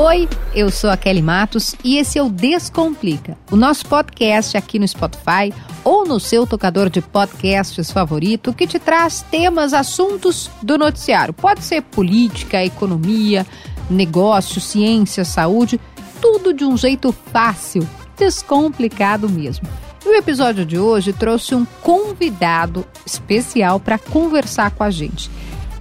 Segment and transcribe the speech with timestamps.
[0.00, 4.78] Oi, eu sou a Kelly Matos e esse é o Descomplica, o nosso podcast aqui
[4.78, 10.78] no Spotify ou no seu tocador de podcasts favorito que te traz temas, assuntos do
[10.78, 11.34] noticiário.
[11.34, 13.44] Pode ser política, economia,
[13.90, 15.80] negócio, ciência, saúde,
[16.22, 17.84] tudo de um jeito fácil,
[18.16, 19.66] descomplicado mesmo.
[20.06, 25.28] E o episódio de hoje trouxe um convidado especial para conversar com a gente.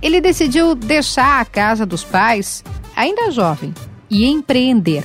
[0.02, 2.64] Ele decidiu deixar a casa dos pais
[2.96, 3.76] ainda jovem
[4.10, 5.04] e empreender.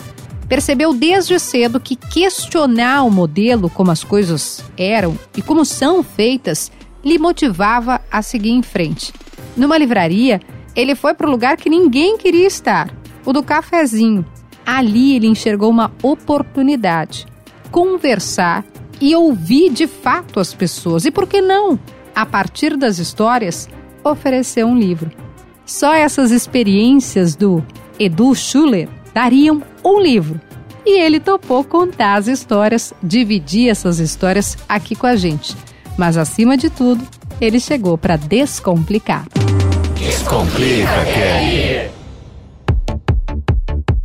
[0.48, 6.70] Percebeu desde cedo que questionar o modelo como as coisas eram e como são feitas
[7.04, 9.12] lhe motivava a seguir em frente.
[9.56, 10.40] Numa livraria,
[10.74, 12.94] ele foi para o lugar que ninguém queria estar,
[13.24, 14.24] o do cafezinho.
[14.64, 17.26] Ali ele enxergou uma oportunidade,
[17.70, 18.64] conversar
[19.00, 21.04] e ouvir de fato as pessoas.
[21.04, 21.78] E por que não?
[22.14, 23.68] A partir das histórias,
[24.04, 25.10] oferecer um livro.
[25.64, 27.64] Só essas experiências do
[28.04, 30.40] Edu Schuller dariam um livro.
[30.84, 35.56] E ele topou contar as histórias, dividir essas histórias aqui com a gente.
[35.96, 37.06] Mas acima de tudo,
[37.40, 39.26] ele chegou para descomplicar.
[39.96, 41.92] Descomplica, Kelly.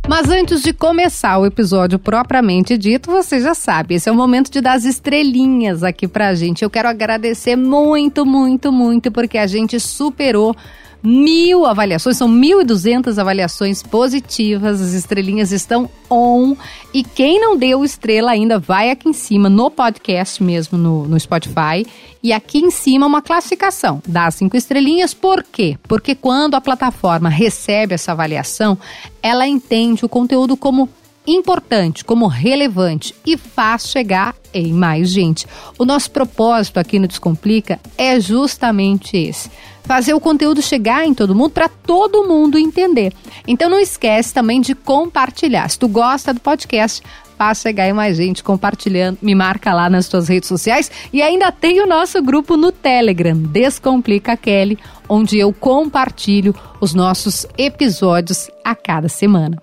[0.08, 4.50] Mas antes de começar o episódio propriamente dito, você já sabe, esse é o momento
[4.50, 6.62] de dar as estrelinhas aqui pra gente.
[6.62, 10.56] Eu quero agradecer muito, muito, muito, porque a gente superou
[11.02, 16.56] mil avaliações, são 1.200 avaliações positivas, as estrelinhas estão on.
[16.92, 21.18] E quem não deu estrela ainda, vai aqui em cima no podcast mesmo, no, no
[21.18, 21.86] Spotify.
[22.22, 25.78] E aqui em cima uma classificação, dá cinco estrelinhas, por quê?
[25.84, 28.76] Porque quando a plataforma recebe essa avaliação,
[29.22, 30.88] ela entende o conteúdo como
[31.28, 35.46] importante, como relevante e faz chegar em mais gente.
[35.78, 39.50] O nosso propósito aqui no Descomplica é justamente esse:
[39.88, 43.10] fazer o conteúdo chegar em todo mundo para todo mundo entender.
[43.46, 45.66] Então não esquece também de compartilhar.
[45.70, 47.02] Se tu gosta do podcast,
[47.38, 49.16] faz chegar em mais gente compartilhando.
[49.22, 53.34] Me marca lá nas tuas redes sociais e ainda tem o nosso grupo no Telegram,
[53.34, 54.78] Descomplica Kelly,
[55.08, 59.56] onde eu compartilho os nossos episódios a cada semana.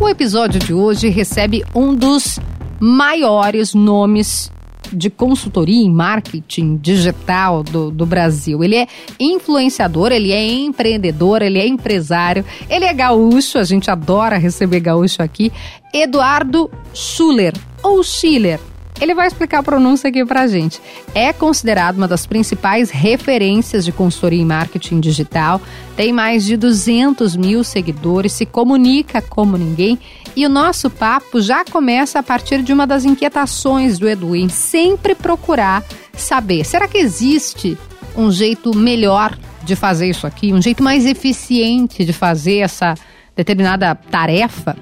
[0.00, 2.38] O episódio de hoje recebe um dos
[2.78, 4.53] maiores nomes
[4.92, 8.62] de consultoria em marketing digital do, do Brasil.
[8.62, 8.86] Ele é
[9.18, 15.22] influenciador, ele é empreendedor, ele é empresário, ele é gaúcho, a gente adora receber gaúcho
[15.22, 15.52] aqui.
[15.92, 18.60] Eduardo Schuller, ou Schiller,
[19.00, 20.80] ele vai explicar a pronúncia aqui pra gente.
[21.14, 25.60] É considerado uma das principais referências de consultoria em marketing digital,
[25.96, 29.98] tem mais de 200 mil seguidores, se comunica como ninguém
[30.36, 35.14] e o nosso papo já começa a partir de uma das inquietações do em sempre
[35.14, 37.76] procurar saber: será que existe
[38.16, 42.94] um jeito melhor de fazer isso aqui, um jeito mais eficiente de fazer essa
[43.34, 44.76] determinada tarefa?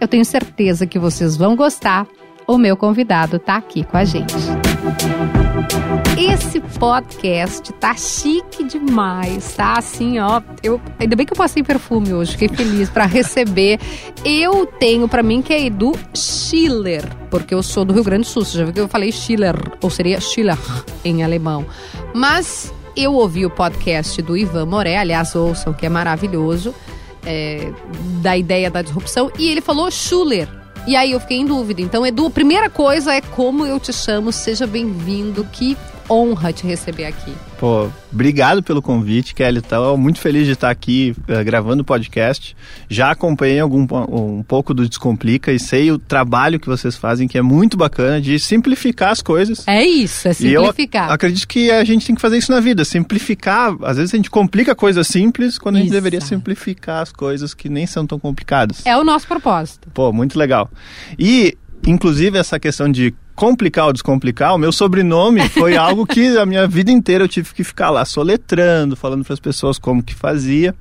[0.00, 2.06] Eu tenho certeza que vocês vão gostar
[2.46, 4.34] o meu convidado está aqui com a gente.
[6.16, 9.74] Esse podcast tá chique demais, tá?
[9.78, 13.80] Assim, ó, eu ainda bem que eu passei perfume hoje, fiquei feliz para receber.
[14.24, 18.26] Eu tenho para mim que é Edu Schiller, porque eu sou do Rio Grande do
[18.26, 20.58] Sul, você já viu que eu falei Schiller, ou seria Schiller
[21.04, 21.66] em alemão.
[22.14, 26.74] Mas eu ouvi o podcast do Ivan Moré, aliás, ouçam, que é maravilhoso,
[27.26, 27.70] é,
[28.22, 30.48] da ideia da disrupção, e ele falou Schuller.
[30.86, 31.82] E aí eu fiquei em dúvida.
[31.82, 34.30] Então, Edu, a primeira coisa é como eu te chamo.
[34.30, 35.44] Seja bem-vindo.
[35.52, 35.76] Que
[36.10, 37.32] honra te receber aqui.
[37.58, 39.58] Pô, obrigado pelo convite, Kelly.
[39.58, 42.56] Estou muito feliz de estar aqui uh, gravando o podcast.
[42.88, 47.38] Já acompanhei algum, um pouco do Descomplica e sei o trabalho que vocês fazem, que
[47.38, 49.66] é muito bacana, de simplificar as coisas.
[49.66, 51.08] É isso, é simplificar.
[51.08, 53.74] Eu acredito que a gente tem que fazer isso na vida, simplificar.
[53.82, 57.68] Às vezes a gente complica coisas simples quando a gente deveria simplificar as coisas que
[57.68, 58.84] nem são tão complicadas.
[58.84, 59.88] É o nosso propósito.
[59.92, 60.70] Pô, muito legal.
[61.18, 61.56] E,
[61.86, 66.66] inclusive, essa questão de complicar ou descomplicar, o meu sobrenome foi algo que a minha
[66.66, 70.74] vida inteira eu tive que ficar lá soletrando, falando para as pessoas como que fazia.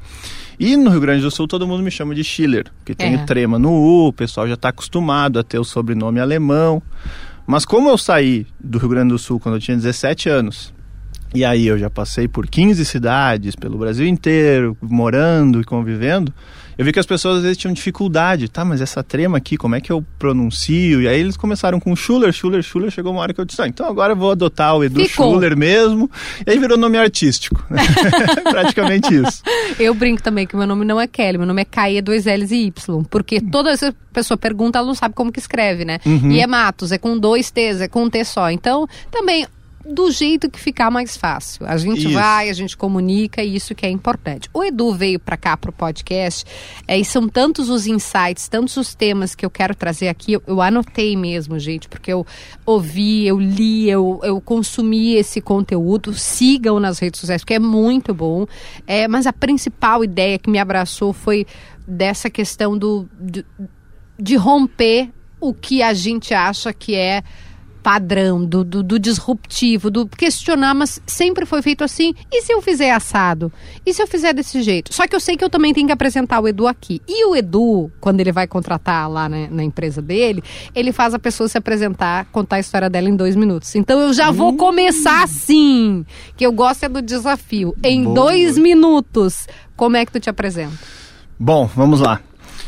[0.57, 3.17] E no Rio Grande do Sul todo mundo me chama de Schiller, que tem é.
[3.21, 6.81] o trema no U, o pessoal já está acostumado a ter o sobrenome alemão.
[7.45, 10.73] Mas como eu saí do Rio Grande do Sul quando eu tinha 17 anos,
[11.33, 16.33] e aí eu já passei por 15 cidades pelo Brasil inteiro, morando e convivendo,
[16.77, 19.75] eu vi que as pessoas às vezes tinham dificuldade, tá, mas essa trema aqui, como
[19.75, 21.01] é que eu pronuncio?
[21.01, 23.67] E aí eles começaram com Schuller, Schuller, Schuller, chegou uma hora que eu disse, ah,
[23.67, 25.31] então agora eu vou adotar o Edu Ficou.
[25.31, 26.09] Schuller mesmo,
[26.45, 27.63] e aí virou nome artístico,
[28.43, 29.41] praticamente isso.
[29.79, 32.51] Eu brinco também que meu nome não é Kelly, meu nome é Caia, dois L's
[32.51, 35.99] e Y, porque toda essa pessoa pergunta, ela não sabe como que escreve, né?
[36.05, 36.31] Uhum.
[36.31, 39.45] E é Matos, é com dois T's, é com um T só, então também
[39.85, 41.65] do jeito que ficar mais fácil.
[41.67, 42.13] A gente Isso.
[42.13, 44.49] vai, a gente comunica e isso que é importante.
[44.51, 46.43] O Edu veio para cá pro podcast
[46.87, 50.33] é, e são tantos os insights, tantos os temas que eu quero trazer aqui.
[50.33, 52.25] Eu, eu anotei mesmo, gente, porque eu
[52.65, 56.13] ouvi, eu li, eu, eu consumi esse conteúdo.
[56.13, 58.47] Sigam nas redes sociais, porque é muito bom.
[58.87, 61.45] É, mas a principal ideia que me abraçou foi
[61.87, 63.45] dessa questão do, de,
[64.19, 67.21] de romper o que a gente acha que é
[67.85, 72.15] padrão, do, do, do, disruptivo, do questionar, mas sempre foi feito assim.
[72.31, 73.53] E se eu fizer assado?
[73.85, 74.91] E se eu fizer desse jeito?
[74.91, 76.99] Só que eu sei que eu também tenho que apresentar o Edu aqui.
[77.07, 80.43] E o Edu, quando ele vai contratar lá na, na empresa dele,
[80.73, 83.75] ele faz a pessoa se apresentar, contar a história dela em dois minutos.
[83.75, 86.03] Então eu já vou começar assim,
[86.35, 87.75] que eu gosto é do desafio.
[87.83, 88.15] Em Boa.
[88.15, 89.47] dois minutos,
[89.77, 90.73] como é que tu te apresenta?
[91.37, 92.19] Bom, vamos lá.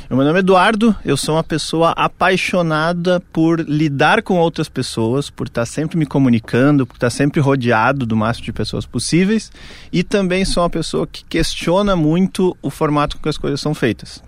[0.10, 5.48] Meu nome é Eduardo, eu sou uma pessoa apaixonada por lidar com outras pessoas, por
[5.48, 9.52] estar sempre me comunicando, por estar sempre rodeado do máximo de pessoas possíveis
[9.92, 13.74] e também sou uma pessoa que questiona muito o formato com que as coisas são
[13.74, 14.24] feitas.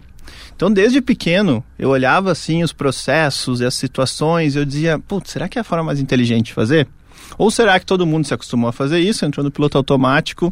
[0.54, 5.32] Então, desde pequeno, eu olhava assim os processos e as situações e eu dizia, putz,
[5.32, 6.90] será que é a forma mais inteligente de fazer?
[7.38, 10.52] Ou será que todo mundo se acostumou a fazer isso, entrou no piloto automático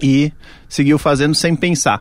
[0.00, 0.32] e
[0.70, 2.00] seguiu fazendo sem pensar?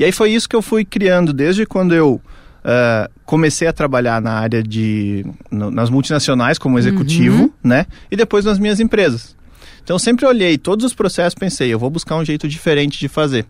[0.00, 4.18] E aí foi isso que eu fui criando desde quando eu uh, comecei a trabalhar
[4.22, 5.26] na área de.
[5.50, 7.50] No, nas multinacionais como executivo, uhum.
[7.62, 7.84] né?
[8.10, 9.36] E depois nas minhas empresas.
[9.84, 13.44] Então sempre olhei todos os processos pensei, eu vou buscar um jeito diferente de fazer.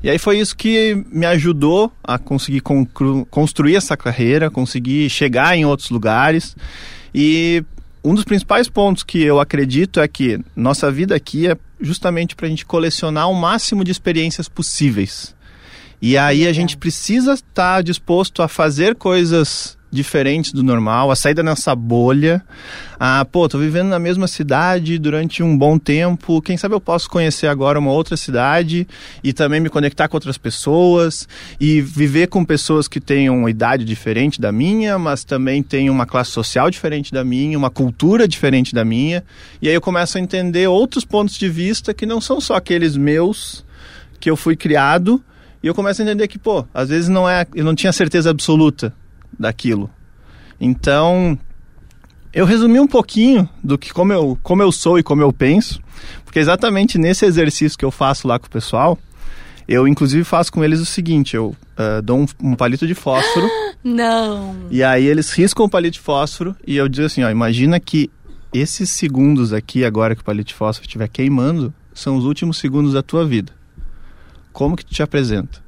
[0.00, 2.62] E aí foi isso que me ajudou a conseguir
[3.28, 6.56] construir essa carreira, conseguir chegar em outros lugares.
[7.12, 7.64] E
[8.04, 12.46] um dos principais pontos que eu acredito é que nossa vida aqui é justamente para
[12.46, 15.36] a gente colecionar o máximo de experiências possíveis.
[16.00, 21.34] E aí a gente precisa estar disposto a fazer coisas diferentes do normal, a sair
[21.34, 22.44] da nossa bolha.
[23.00, 26.42] Ah, pô, tô vivendo na mesma cidade durante um bom tempo.
[26.42, 28.86] Quem sabe eu posso conhecer agora uma outra cidade
[29.24, 31.26] e também me conectar com outras pessoas
[31.58, 36.06] e viver com pessoas que tenham uma idade diferente da minha, mas também têm uma
[36.06, 39.24] classe social diferente da minha, uma cultura diferente da minha.
[39.62, 42.96] E aí eu começo a entender outros pontos de vista que não são só aqueles
[42.96, 43.64] meus
[44.20, 45.22] que eu fui criado
[45.68, 48.30] e eu começo a entender que, pô, às vezes não é, eu não tinha certeza
[48.30, 48.90] absoluta
[49.38, 49.90] daquilo.
[50.58, 51.38] Então,
[52.32, 55.78] eu resumi um pouquinho do que como eu, como eu sou e como eu penso,
[56.24, 58.98] porque exatamente nesse exercício que eu faço lá com o pessoal,
[59.68, 63.46] eu inclusive faço com eles o seguinte, eu uh, dou um, um, palito de fósforo.
[63.84, 64.56] Não.
[64.70, 68.10] E aí eles riscam o palito de fósforo e eu digo assim, ó, imagina que
[68.54, 72.94] esses segundos aqui agora que o palito de fósforo estiver queimando são os últimos segundos
[72.94, 73.57] da tua vida
[74.52, 75.66] como que tu te apresenta?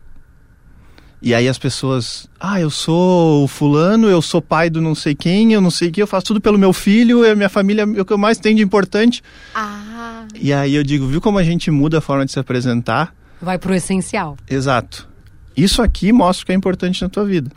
[1.22, 5.14] E aí as pessoas, ah, eu sou o fulano, eu sou pai do não sei
[5.14, 8.00] quem, eu não sei quem, eu faço tudo pelo meu filho, a minha família é
[8.00, 9.22] o que eu mais tenho de importante.
[9.54, 10.24] Ah.
[10.34, 13.14] E aí eu digo, viu como a gente muda a forma de se apresentar?
[13.40, 14.36] Vai pro essencial.
[14.48, 15.06] Exato.
[15.54, 17.50] Isso aqui mostra o que é importante na tua vida.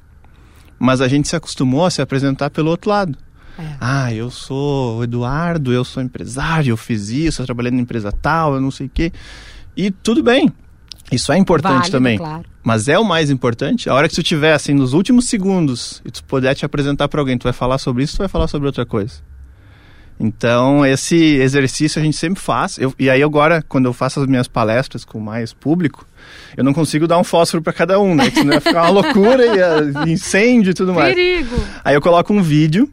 [0.78, 3.18] Mas a gente se acostumou a se apresentar pelo outro lado.
[3.58, 3.76] É.
[3.80, 8.12] Ah, eu sou o Eduardo, eu sou empresário, eu fiz isso, eu trabalhei na empresa
[8.12, 9.14] tal, eu não sei o quê.
[9.78, 10.52] E tudo bem,
[11.12, 12.18] isso é importante Válido, também.
[12.18, 12.44] Claro.
[12.64, 13.90] Mas é o mais importante.
[13.90, 17.20] A hora que tu tiver assim nos últimos segundos e tu puder te apresentar para
[17.20, 19.16] alguém, tu vai falar sobre isso, tu vai falar sobre outra coisa.
[20.20, 22.78] Então, esse exercício a gente sempre faz.
[22.78, 26.08] Eu, e aí agora, quando eu faço as minhas palestras com mais público,
[26.56, 28.30] eu não consigo dar um fósforo para cada um, né?
[28.30, 29.44] Senão ia ficar uma loucura
[30.06, 31.14] e incêndio e tudo mais.
[31.14, 31.56] Perigo!
[31.84, 32.90] Aí eu coloco um vídeo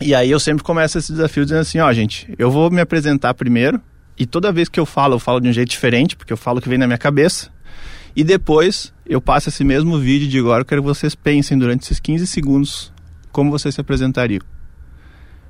[0.00, 3.34] e aí eu sempre começo esse desafio dizendo assim, ó, gente, eu vou me apresentar
[3.34, 3.80] primeiro,
[4.18, 6.58] e toda vez que eu falo, eu falo de um jeito diferente, porque eu falo
[6.58, 7.50] o que vem na minha cabeça.
[8.14, 11.82] E depois eu passo esse mesmo vídeo de agora, eu quero que vocês pensem durante
[11.82, 12.92] esses 15 segundos
[13.30, 14.40] como vocês se apresentariam.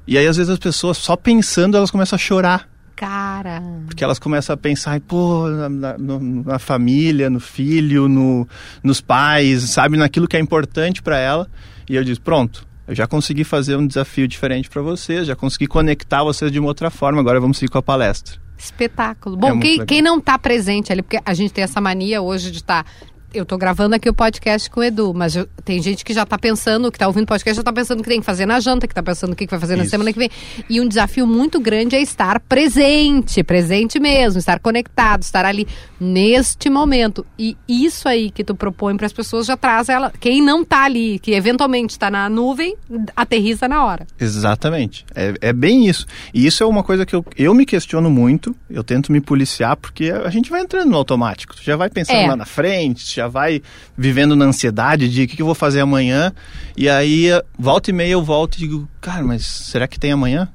[0.06, 2.68] E aí às vezes as pessoas só pensando, elas começam a chorar.
[2.96, 3.62] Cara.
[3.86, 8.48] Porque elas começam a pensar, pô, na, na, na família, no filho, no,
[8.82, 11.46] nos pais, sabe, naquilo que é importante para ela.
[11.88, 15.66] E eu digo, pronto, eu já consegui fazer um desafio diferente para vocês, já consegui
[15.66, 18.45] conectar vocês de uma outra forma, agora vamos seguir com a palestra.
[18.58, 19.36] Espetáculo.
[19.36, 22.50] Bom, é quem, quem, não está presente ali, porque a gente tem essa mania hoje
[22.50, 22.84] de estar.
[22.84, 22.90] Tá
[23.34, 26.24] eu tô gravando aqui o podcast com o Edu, mas eu, tem gente que já
[26.24, 28.46] tá pensando, que tá ouvindo o podcast, já tá pensando o que tem que fazer
[28.46, 29.90] na janta, que tá pensando o que vai fazer na Isso.
[29.90, 30.30] semana que vem.
[30.68, 35.66] E um desafio muito grande é estar presente, presente mesmo, estar conectado, estar ali
[36.00, 37.26] neste momento.
[37.38, 40.12] E isso aí que tu propõe para as pessoas já traz ela.
[40.18, 42.76] Quem não tá ali, que eventualmente está na nuvem,
[43.14, 44.06] aterriza na hora.
[44.18, 45.04] Exatamente.
[45.14, 46.06] É, é bem isso.
[46.32, 49.76] E isso é uma coisa que eu, eu me questiono muito, eu tento me policiar,
[49.76, 51.54] porque a gente vai entrando no automático.
[51.56, 52.26] Tu já vai pensando é.
[52.26, 53.62] lá na frente, já vai
[53.96, 56.32] vivendo na ansiedade de o que, que eu vou fazer amanhã.
[56.76, 60.48] E aí, volta e meia eu volto e digo, cara, mas será que tem amanhã?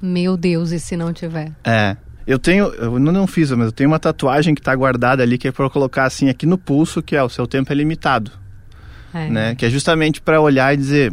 [0.00, 1.52] Meu Deus, e se não tiver?
[1.64, 1.96] É.
[2.26, 5.48] Eu tenho, eu não fiz, mas eu tenho uma tatuagem que está guardada ali que
[5.48, 8.30] é para colocar assim aqui no pulso, que é o seu tempo é limitado,
[9.14, 9.30] É.
[9.30, 9.54] né?
[9.54, 11.12] Que é justamente para olhar e dizer,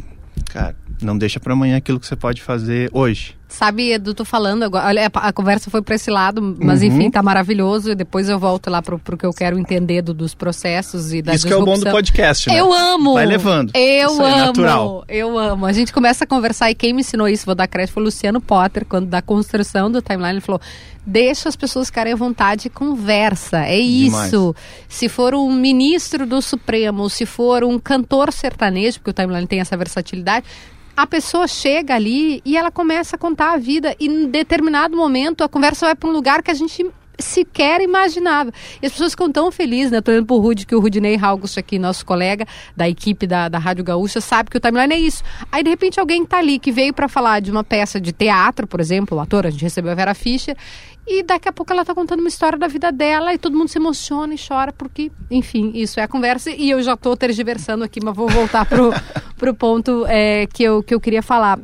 [0.51, 3.34] cara, não deixa para amanhã aquilo que você pode fazer hoje.
[3.57, 4.88] Sabe, Edu, tô falando agora.
[4.88, 6.88] Olha, a, conversa foi para esse lado, mas Uhum.
[6.88, 7.91] enfim, tá maravilhoso.
[7.91, 11.21] E depois eu volto lá pro, pro que eu quero entender do- dos processos e
[11.21, 11.91] da Isso que é o bom do disrupção.
[11.93, 12.59] podcast, né?
[12.59, 13.13] Eu amo!
[13.13, 13.71] Vai levando.
[13.74, 14.38] Eu Isso amo!
[14.45, 15.05] natural.
[15.07, 15.65] Eu amo.
[15.65, 18.05] A gente começa a conversar e quem me ensinou isso, vou dar crédito, foi o
[18.07, 20.59] Luciano Potter, quando da construção do timeline, ele falou:
[21.05, 23.59] deixa as pessoas ficarem à vontade e conversa.
[23.59, 24.27] É Demais.
[24.33, 24.53] isso.
[24.89, 29.62] Se for um ministro do Supremo, se for um cantor sertanejo, porque o timeline tem
[29.62, 30.45] essa versatilidade.
[30.97, 35.43] A pessoa chega ali e ela começa a contar a vida, e em determinado momento
[35.43, 36.85] a conversa vai para um lugar que a gente
[37.19, 38.51] sequer imaginava.
[38.81, 40.01] E as pessoas ficam tão felizes, né?
[40.01, 42.45] Tô olhando pro Rude, que o Rudinei August aqui, nosso colega
[42.75, 45.24] da equipe da, da Rádio Gaúcha, sabe que o timeline é isso.
[45.51, 48.67] Aí, de repente, alguém tá ali que veio para falar de uma peça de teatro,
[48.67, 50.55] por exemplo, o ator, a gente recebeu a Vera Fischer,
[51.07, 53.67] e daqui a pouco ela tá contando uma história da vida dela e todo mundo
[53.67, 56.50] se emociona e chora, porque, enfim, isso é a conversa.
[56.50, 58.91] E eu já tô tergiversando aqui, mas vou voltar pro,
[59.38, 61.60] pro ponto é, que, eu, que eu queria falar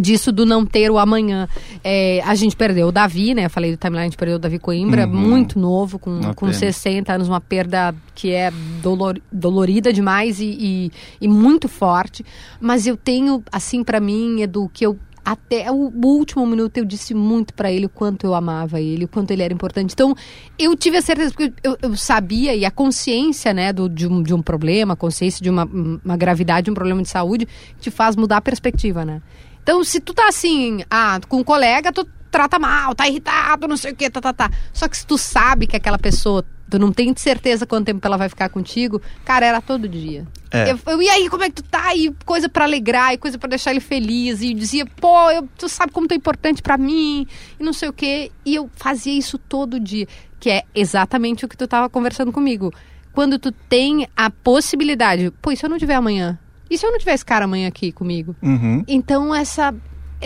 [0.00, 1.48] disso do não ter o amanhã.
[1.82, 3.46] É, a gente perdeu o Davi, né?
[3.46, 5.14] Eu falei do timeline, a gente perdeu o Davi Coimbra, Uhum.
[5.14, 6.58] muito novo, com, Uma com pena.
[6.58, 8.50] 60 anos, uma perda que é
[8.82, 12.24] dolor, dolorida demais e, e, e muito forte.
[12.60, 17.14] Mas eu tenho, assim, pra mim, Edu, que eu até o último minuto eu disse
[17.14, 19.92] muito pra ele o quanto eu amava ele, o quanto ele era importante.
[19.94, 20.14] Então,
[20.58, 24.22] eu tive a certeza, porque eu, eu sabia, e a consciência, né, do, de, um,
[24.22, 27.48] de um problema, a consciência de uma, uma gravidade, um problema de saúde,
[27.80, 29.22] te faz mudar a perspectiva, né?
[29.64, 33.78] Então, se tu tá assim, ah, com um colega, tu trata mal, tá irritado, não
[33.78, 34.50] sei o que, tá, tá, tá.
[34.74, 38.18] Só que se tu sabe que aquela pessoa, tu não tem certeza quanto tempo ela
[38.18, 40.26] vai ficar contigo, cara, era todo dia.
[40.50, 40.70] É.
[40.70, 41.94] Eu, eu, e aí, como é que tu tá?
[41.96, 44.42] E coisa pra alegrar, e coisa pra deixar ele feliz.
[44.42, 47.26] E dizia, pô, eu, tu sabe como tu é importante pra mim,
[47.58, 48.30] e não sei o quê.
[48.44, 50.06] E eu fazia isso todo dia,
[50.38, 52.70] que é exatamente o que tu tava conversando comigo.
[53.14, 56.38] Quando tu tem a possibilidade, pô, e se eu não tiver amanhã?
[56.74, 58.34] E se eu não tiver esse cara amanhã aqui comigo?
[58.42, 58.82] Uhum.
[58.88, 59.72] Então, essa.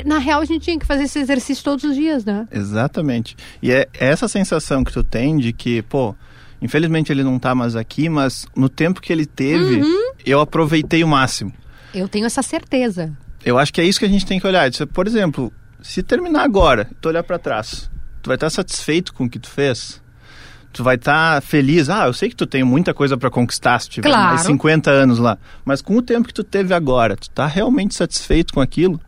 [0.06, 2.46] Na real, a gente tinha que fazer esse exercício todos os dias, né?
[2.50, 3.36] Exatamente.
[3.62, 6.14] E é essa sensação que tu tem de que, pô,
[6.62, 10.12] infelizmente ele não tá mais aqui, mas no tempo que ele teve, Uhum.
[10.24, 11.52] eu aproveitei o máximo.
[11.92, 13.12] Eu tenho essa certeza.
[13.44, 14.70] Eu acho que é isso que a gente tem que olhar.
[14.70, 15.52] Isso, Por exemplo,
[15.82, 17.90] se terminar agora, tu olhar pra trás,
[18.22, 20.00] tu vai estar satisfeito com o que tu fez?
[20.72, 21.88] Tu vai estar feliz.
[21.88, 24.28] Ah, eu sei que tu tem muita coisa pra conquistar se tiver Claro.
[24.28, 25.38] mais 50 anos lá.
[25.64, 29.00] Mas com o tempo que tu teve agora, tu tá realmente satisfeito com aquilo?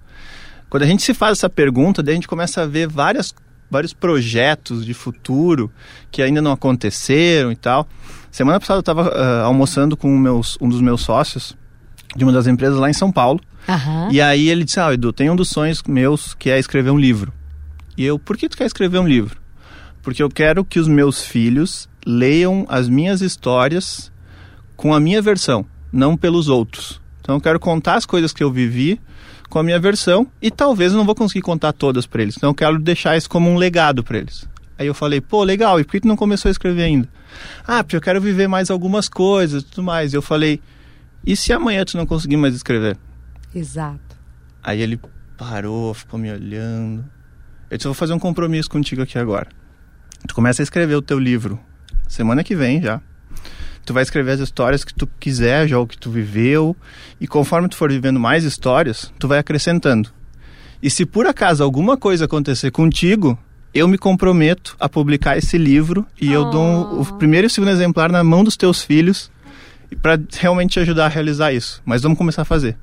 [0.69, 3.35] Quando a gente se faz essa pergunta, daí a gente começa a ver várias,
[3.71, 5.71] vários projetos de futuro
[6.11, 7.87] que ainda não aconteceram e tal.
[8.31, 11.57] Semana passada eu estava almoçando com meus, um dos meus sócios
[12.17, 13.41] de uma das empresas lá em São Paulo.
[13.69, 14.09] Aham.
[14.11, 16.99] E aí ele disse, ah, Edu, tem um dos sonhos meus que é escrever um
[16.99, 17.33] livro.
[17.97, 19.40] E eu, por que tu quer escrever um livro?
[20.03, 24.11] Porque eu quero que os meus filhos leiam as minhas histórias
[24.77, 27.01] com a minha versão, não pelos outros.
[27.21, 29.01] Então eu quero contar as coisas que eu vivi
[29.49, 32.37] com a minha versão e talvez eu não vou conseguir contar todas para eles.
[32.37, 34.49] Então eu quero deixar isso como um legado para eles.
[34.79, 37.07] Aí eu falei, pô, legal, e por que tu não começou a escrever ainda?
[37.67, 40.15] Ah, porque eu quero viver mais algumas coisas e tudo mais.
[40.15, 40.63] E eu falei,
[41.27, 42.97] e se amanhã tu não conseguir mais escrever?
[43.55, 44.17] Exato.
[44.63, 44.99] Aí ele
[45.37, 47.05] parou, ficou me olhando.
[47.71, 49.49] Eu disse, eu vou fazer um compromisso contigo aqui agora.
[50.27, 51.59] Tu começa a escrever o teu livro
[52.09, 53.01] semana que vem já.
[53.85, 56.77] Tu vai escrever as histórias que tu quiser, já o que tu viveu.
[57.21, 60.11] E conforme tu for vivendo mais histórias, tu vai acrescentando.
[60.83, 63.39] E se por acaso alguma coisa acontecer contigo,
[63.73, 67.71] eu me comprometo a publicar esse livro e eu dou o primeiro e o segundo
[67.71, 69.31] exemplar na mão dos teus filhos
[70.03, 71.81] para realmente te ajudar a realizar isso.
[71.85, 72.77] Mas vamos começar a fazer.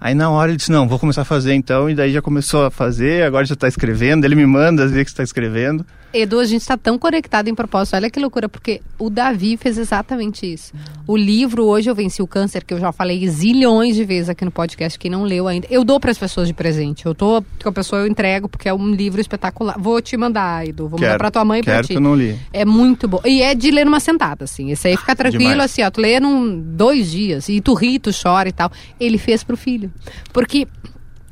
[0.00, 2.64] Aí na hora ele disse, não, vou começar a fazer então, e daí já começou
[2.64, 5.84] a fazer, agora já está escrevendo, ele me manda vezes que está escrevendo.
[6.12, 7.94] Edu, a gente está tão conectado em propósito.
[7.94, 10.72] Olha que loucura, porque o Davi fez exatamente isso.
[11.06, 14.44] O livro Hoje Eu Venci o Câncer, que eu já falei zilhões de vezes aqui
[14.44, 15.66] no podcast, quem não leu ainda.
[15.70, 17.04] Eu dou para as pessoas de presente.
[17.04, 19.76] Eu tô com a pessoa, eu entrego, porque é um livro espetacular.
[19.78, 20.88] Vou te mandar, Edu.
[20.88, 21.88] Vou mandar Quero, para tua mãe e para ti.
[21.88, 22.38] que eu não li.
[22.52, 23.20] É muito bom.
[23.26, 24.70] E é de ler numa sentada, assim.
[24.70, 25.70] Esse aí fica tranquilo, Demais.
[25.70, 25.90] assim, ó.
[25.90, 27.48] Tu lê num dois dias.
[27.50, 28.72] E tu ri, tu chora e tal.
[28.98, 29.92] Ele fez pro filho.
[30.32, 30.66] Porque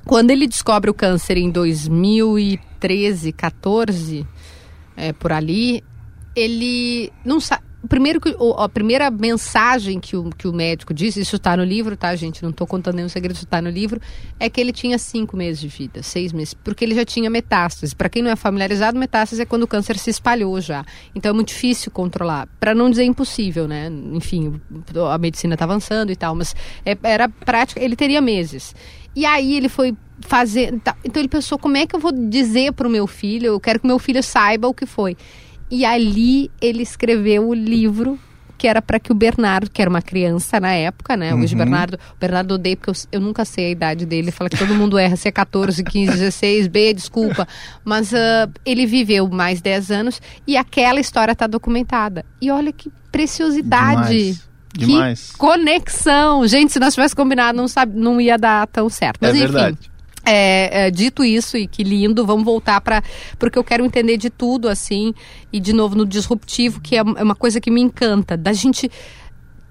[0.05, 4.27] quando ele descobre o câncer em 2013, 14,
[4.97, 5.85] é, por ali,
[6.35, 7.65] ele não sabe.
[7.89, 11.97] Primeiro que, a primeira mensagem que o, que o médico disse, isso está no livro,
[11.97, 12.43] tá, gente?
[12.43, 14.01] Não estou contando nenhum segredo, isso está no livro,
[14.41, 17.95] é que ele tinha cinco meses de vida, seis meses, porque ele já tinha metástase.
[17.95, 20.85] Para quem não é familiarizado, metástase é quando o câncer se espalhou já.
[21.15, 23.89] Então é muito difícil controlar, para não dizer impossível, né?
[24.13, 24.61] Enfim,
[25.13, 28.75] a medicina está avançando e tal, mas é- era prática, ele teria meses.
[29.15, 30.79] E aí ele foi fazer.
[30.81, 33.47] Tá, então ele pensou: como é que eu vou dizer para o meu filho?
[33.47, 35.17] Eu quero que meu filho saiba o que foi.
[35.71, 38.19] E ali ele escreveu o livro
[38.57, 41.35] que era para que o Bernardo, que era uma criança na época, né?
[41.35, 41.59] Hoje Uhum.
[41.59, 44.27] Bernardo, o Bernardo odeia porque eu, eu nunca sei a idade dele.
[44.27, 47.47] Ele fala que todo mundo erra, se é 14, 15, 16, B, desculpa.
[47.85, 52.25] Mas ah, ele viveu mais 10 anos e aquela história está documentada.
[52.41, 54.09] E olha que preciosidade.
[54.09, 54.49] Demais.
[54.73, 55.31] Demais.
[55.33, 56.47] Que conexão.
[56.47, 59.19] Gente, se nós tivéssemos combinado, não, sabe, não ia dar tão certo.
[59.21, 59.53] Mas é enfim.
[59.53, 59.79] verdade.
[60.27, 63.03] É, é, dito isso, e que lindo, vamos voltar para.
[63.39, 65.15] Porque eu quero entender de tudo, assim,
[65.53, 68.91] e de novo no disruptivo, que é é uma coisa que me encanta, da gente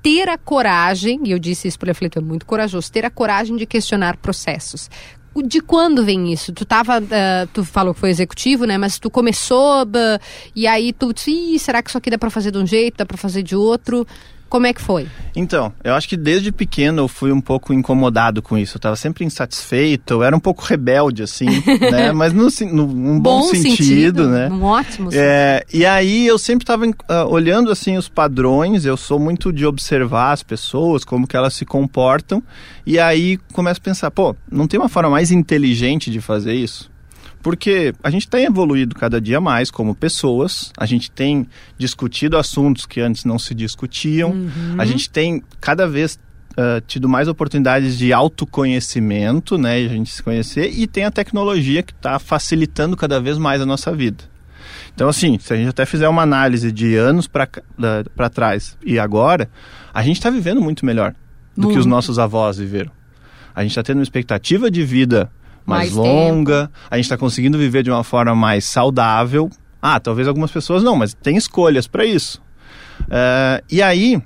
[0.02, 3.56] ter a coragem, e eu disse isso para ele, é muito corajoso, ter a coragem
[3.56, 4.90] de questionar processos.
[5.34, 6.54] O- De quando vem isso?
[6.54, 8.78] Tu tava, ah, tu falou que foi executivo, né?
[8.78, 10.20] Mas tu começou bah,
[10.56, 13.06] e aí tu disse, será que isso aqui dá para fazer de um jeito, dá
[13.06, 14.06] para fazer de outro?
[14.50, 15.08] Como é que foi?
[15.36, 18.78] Então, eu acho que desde pequeno eu fui um pouco incomodado com isso.
[18.78, 21.46] Eu tava sempre insatisfeito, eu era um pouco rebelde, assim,
[21.92, 22.12] né?
[22.14, 24.50] Mas no, no, num bom, sentido, né?
[24.50, 25.28] Um ótimo sentido.
[25.28, 26.86] É, e aí eu sempre estava
[27.28, 31.66] olhando assim os padrões, eu sou muito de observar as pessoas, como que elas se
[31.66, 32.42] comportam,
[32.86, 36.95] e aí começo a pensar, pô, não tem uma forma mais inteligente de fazer isso?
[37.46, 41.46] Porque a gente tem evoluído cada dia mais como pessoas, a gente tem
[41.78, 44.34] discutido assuntos que antes não se discutiam,
[44.80, 46.20] a gente tem cada vez
[46.58, 51.12] ah, tido mais oportunidades de autoconhecimento, né, de a gente se conhecer, e tem a
[51.12, 54.24] tecnologia que está facilitando cada vez mais a nossa vida.
[54.96, 59.48] Então, assim, se a gente até fizer uma análise de anos para trás e agora,
[59.94, 61.14] a gente está vivendo muito melhor
[61.56, 61.90] do que os Muito.
[61.90, 62.92] nossos avós viveram.
[63.54, 65.30] A gente está tendo uma expectativa de vida
[65.66, 69.50] mais, Mais longa, a gente está conseguindo viver de uma forma mais saudável.
[69.82, 72.42] Ah, talvez algumas pessoas não, mas tem escolhas para isso.
[73.10, 74.22] Eh, e aí,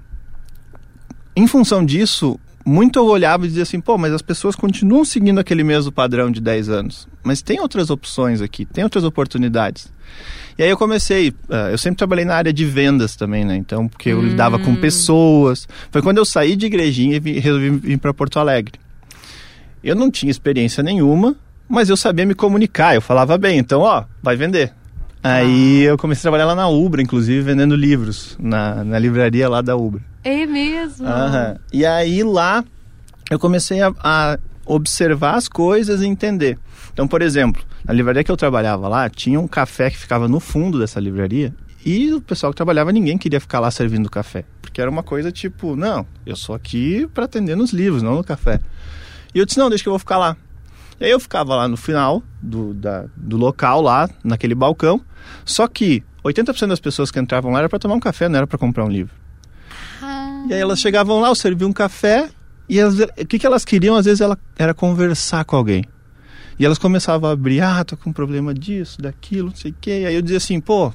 [1.36, 5.40] em função disso, muito eu olhava e dizia assim, pô, mas as pessoas continuam seguindo
[5.40, 7.08] aquele mesmo padrão de 10 anos.
[7.24, 9.92] Mas tem outras opções aqui, tem outras oportunidades.
[10.58, 13.56] E aí eu comecei, eh, eu sempre trabalhei na área de vendas também, né?
[13.56, 15.68] Então, porque eu lidava com pessoas.
[15.92, 18.74] Foi quando eu saí de igrejinha e vi- resolvi vir para Porto Alegre.
[19.84, 21.36] Eu não tinha experiência nenhuma,
[21.68, 24.74] mas eu sabia me comunicar, eu falava bem, então, ó, vai vender.
[25.22, 29.62] Aí eu comecei a trabalhar lá na Ubra, inclusive, vendendo livros, na, na livraria lá
[29.62, 30.02] da Ubra.
[30.24, 31.06] É mesmo.
[31.06, 31.58] Aham.
[31.74, 32.64] E aí lá
[33.30, 36.58] eu comecei a, a observar as coisas e entender.
[36.94, 40.40] Então, por exemplo, na livraria que eu trabalhava lá, tinha um café que ficava no
[40.40, 41.54] fundo dessa livraria
[41.86, 44.44] e o pessoal que trabalhava, ninguém queria ficar lá servindo café.
[44.62, 48.24] Porque era uma coisa tipo, não, eu sou aqui para atender nos livros, não no
[48.24, 48.60] café.
[49.34, 50.36] E eu disse, não, deixa que eu vou ficar lá.
[51.00, 55.00] E aí eu ficava lá no final do, da- do local, lá, naquele balcão.
[55.46, 58.48] Só que 80% das pessoas que entravam lá era para tomar um café, não era
[58.48, 59.14] para comprar um livro.
[60.02, 62.30] Ah, E aí elas chegavam lá, eu servia um café,
[62.68, 65.84] e as- o que, que elas queriam, às vezes, ela, era conversar com alguém.
[66.58, 69.76] E elas começavam a abrir, ah, tô com um problema disso, daquilo, não sei o
[69.80, 70.02] quê.
[70.02, 70.92] E aí eu dizia assim, pô,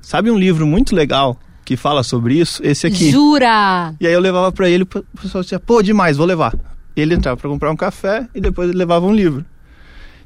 [0.00, 2.64] sabe um livro muito legal que fala sobre isso?
[2.64, 3.10] Esse aqui.
[3.10, 3.92] Jura?
[4.00, 6.54] E aí eu levava pra ele, o pessoal dizia, pô, demais, vou levar.
[6.96, 9.44] Ele entrava pra comprar um café e depois ele levava um livro.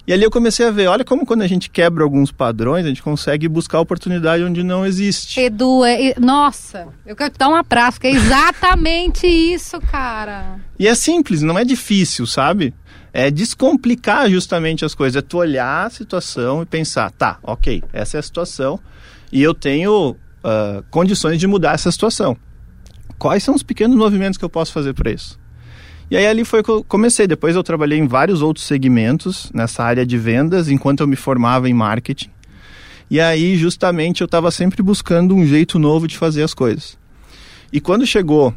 [0.07, 2.89] E ali eu comecei a ver, olha como quando a gente quebra alguns padrões, a
[2.89, 5.41] gente consegue buscar oportunidade onde não existe.
[5.41, 10.61] Edu, é, nossa, eu quero te dar um abraço, que é exatamente isso, cara.
[10.79, 12.75] E é simples, não é difícil, sabe?
[13.15, 15.17] É descomplicar justamente as coisas.
[15.17, 18.79] É tu olhar a situação e pensar, tá, ok, essa é a situação
[19.33, 22.37] e eu tenho ah, condições de mudar essa situação.
[23.19, 25.41] Quais são os pequenos movimentos que eu posso fazer para isso?
[26.15, 27.27] E aí ali foi que eu comecei.
[27.27, 31.69] Depois eu trabalhei em vários outros segmentos nessa área de vendas, enquanto eu me formava
[31.69, 32.31] em marketing.
[33.11, 36.97] E aí justamente eu estava sempre buscando um jeito novo de fazer as coisas.
[37.73, 38.55] E quando chegou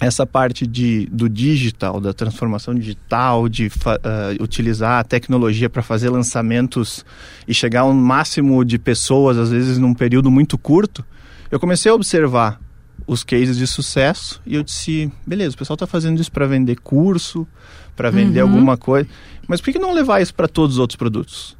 [0.00, 6.08] essa parte de, do digital, da transformação digital, de ah, utilizar a tecnologia para fazer
[6.08, 7.04] lançamentos
[7.46, 11.04] e chegar a um máximo de pessoas, às vezes num período muito curto,
[11.50, 12.58] eu comecei a observar
[13.08, 16.76] os cases de sucesso e eu disse, beleza, o pessoal está fazendo isso para vender
[16.78, 17.48] curso,
[17.96, 19.08] para vender alguma coisa,
[19.48, 21.56] mas por que que não levar isso para todos os outros produtos?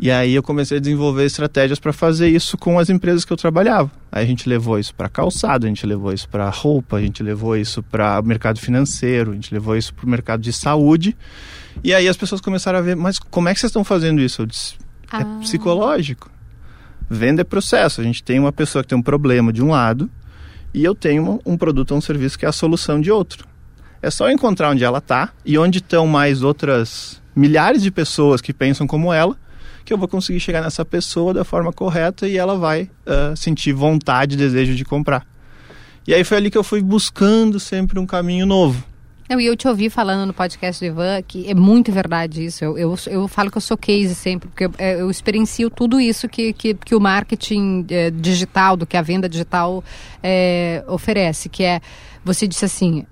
[0.00, 3.36] E aí eu comecei a desenvolver estratégias para fazer isso com as empresas que eu
[3.36, 3.90] trabalhava.
[4.10, 7.22] Aí a gente levou isso para calçado, a gente levou isso para roupa, a gente
[7.22, 11.16] levou isso para o mercado financeiro, a gente levou isso para o mercado de saúde.
[11.84, 14.42] E aí as pessoas começaram a ver, mas como é que vocês estão fazendo isso?
[14.42, 14.74] Eu disse,
[15.10, 15.20] Ah.
[15.20, 16.30] é psicológico.
[17.08, 18.00] Venda é processo.
[18.00, 20.10] A gente tem uma pessoa que tem um problema de um lado
[20.76, 23.48] e eu tenho um produto ou um serviço que é a solução de outro.
[24.02, 28.52] É só encontrar onde ela está e onde estão mais outras milhares de pessoas que
[28.52, 29.34] pensam como ela,
[29.86, 33.72] que eu vou conseguir chegar nessa pessoa da forma correta e ela vai ah, sentir
[33.72, 35.26] vontade, desejo de comprar.
[36.06, 38.84] E aí foi ali que eu fui buscando sempre um caminho novo.
[39.28, 42.64] Eu, e eu te ouvi falando no podcast do Ivan que é muito verdade isso.
[42.64, 46.00] Eu, eu, eu falo que eu sou case sempre, porque eu, é, eu experiencio tudo
[46.00, 49.82] isso que, que, que o marketing é, digital, do que a venda digital
[50.22, 51.80] é, oferece, que é,
[52.24, 53.04] você disse assim,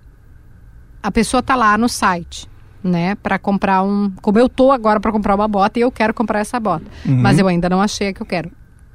[1.03, 2.49] a pessoa está lá no site,
[2.83, 6.15] né, para comprar um, como eu tô agora para comprar uma bota e eu quero
[6.15, 7.17] comprar essa bota, uhum.
[7.17, 8.51] mas eu ainda não achei a que eu quero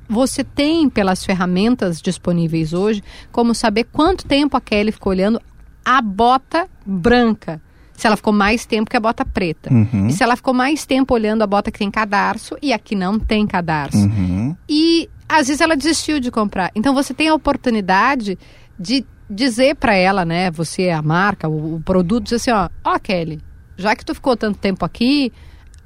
[0.10, 5.40] você tem pelas ferramentas disponíveis hoje como saber quanto tempo a Kelly ficou olhando
[5.84, 7.62] a bota branca.
[7.94, 9.74] Se ela ficou mais tempo que a bota preta.
[9.74, 10.08] Uhum.
[10.08, 12.96] E se ela ficou mais tempo olhando a bota que tem cadarço e a que
[12.96, 13.98] não tem cadarço.
[13.98, 14.56] Uhum.
[14.70, 16.72] E às vezes ela desistiu de comprar.
[16.74, 18.38] Então você tem a oportunidade
[18.80, 22.98] de dizer para ela, né, você a marca, o, o produto, dizer assim, ó, ó
[22.98, 23.40] Kelly,
[23.78, 25.32] já que tu ficou tanto tempo aqui,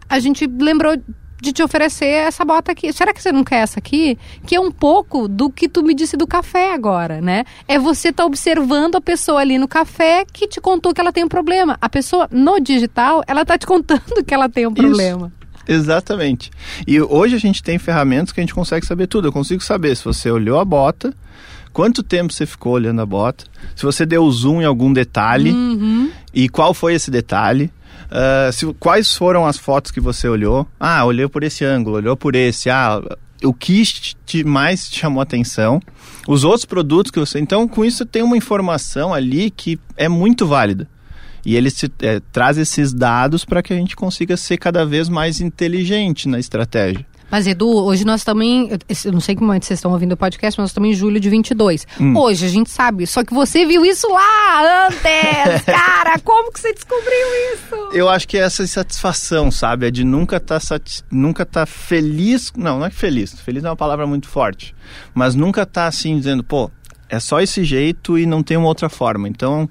[0.08, 0.96] a gente lembrou
[1.44, 2.92] de te oferecer essa bota aqui.
[2.94, 4.18] Será que você não quer essa aqui?
[4.48, 7.44] Que é um pouco do que tu me disse do café agora, né?
[7.68, 11.12] É você estar tá observando a pessoa ali no café que te contou que ela
[11.12, 11.78] tem um problema.
[11.82, 15.28] A pessoa no digital, ela tá te contando que ela tem um problema.
[15.28, 15.44] Isso.
[15.68, 16.50] Exatamente.
[16.88, 19.28] E hoje a gente tem ferramentas que a gente consegue saber tudo.
[19.28, 21.14] Eu consigo saber se você olhou a bota,
[21.74, 26.10] quanto tempo você ficou olhando a bota, se você deu zoom em algum detalhe uhum.
[26.34, 27.70] e qual foi esse detalhe.
[28.06, 30.68] Uh, se, quais foram as fotos que você olhou?
[30.80, 32.70] Ah, olhou por esse ângulo, olhou por esse.
[32.70, 33.02] Ah,
[33.44, 33.84] o que
[34.26, 35.82] te, mais chamou atenção?
[36.28, 37.40] Os outros produtos que você.
[37.40, 40.88] Então, com isso, tem uma informação ali que é muito válida.
[41.46, 45.10] E ele se, é, traz esses dados para que a gente consiga ser cada vez
[45.10, 47.06] mais inteligente na estratégia.
[47.34, 48.70] Mas, Edu, hoje nós em.
[49.04, 51.20] Eu não sei que momento vocês estão ouvindo o podcast, mas nós estamos em julho
[51.20, 51.88] de 22.
[52.00, 52.16] Hum.
[52.16, 53.08] Hoje a gente sabe.
[53.08, 55.64] Só que você viu isso lá antes!
[55.66, 57.90] cara, como que você descobriu isso?
[57.92, 59.88] Eu acho que é essa insatisfação, sabe?
[59.88, 62.54] É de nunca estar tá nunca tá feliz.
[62.56, 63.34] Não, não é feliz.
[63.42, 64.76] Feliz é uma palavra muito forte.
[65.12, 66.70] Mas nunca tá assim dizendo, pô,
[67.10, 69.28] é só esse jeito e não tem uma outra forma.
[69.28, 69.68] Então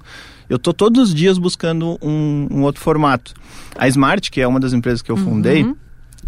[0.49, 3.33] eu tô todos os dias buscando um, um, outro formato.
[3.77, 5.77] A Smart, que é uma das empresas que eu fundei, uhum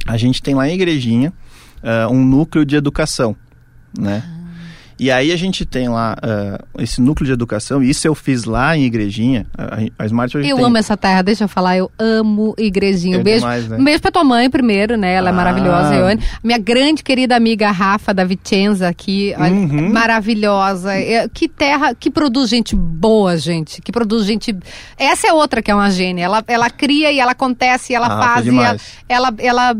[0.05, 1.33] a gente tem lá em Igrejinha
[1.83, 3.35] uh, um núcleo de educação,
[3.97, 4.23] né?
[4.97, 8.45] E aí a gente tem lá uh, esse núcleo de educação, e isso eu fiz
[8.45, 9.45] lá em Igrejinha.
[9.57, 10.65] A, a Smart hoje Eu tem...
[10.65, 13.19] amo essa terra, deixa eu falar, eu amo Igrejinha.
[13.19, 13.77] Um beijo, demais, né?
[13.77, 15.13] um beijo pra tua mãe primeiro, né?
[15.13, 15.33] Ela é ah.
[15.33, 16.23] é maravilhosa, Ione.
[16.43, 19.91] Minha grande querida amiga Rafa da Vicenza aqui, uhum.
[19.91, 20.93] maravilhosa.
[20.93, 23.81] É, que terra, que produz gente boa, gente.
[23.81, 24.55] Que produz gente.
[24.97, 26.23] Essa é outra que é uma gênia.
[26.23, 28.45] Ela, ela cria e ela acontece, e ela ah, faz.
[28.45, 28.77] E ela,
[29.09, 29.77] ela, ela,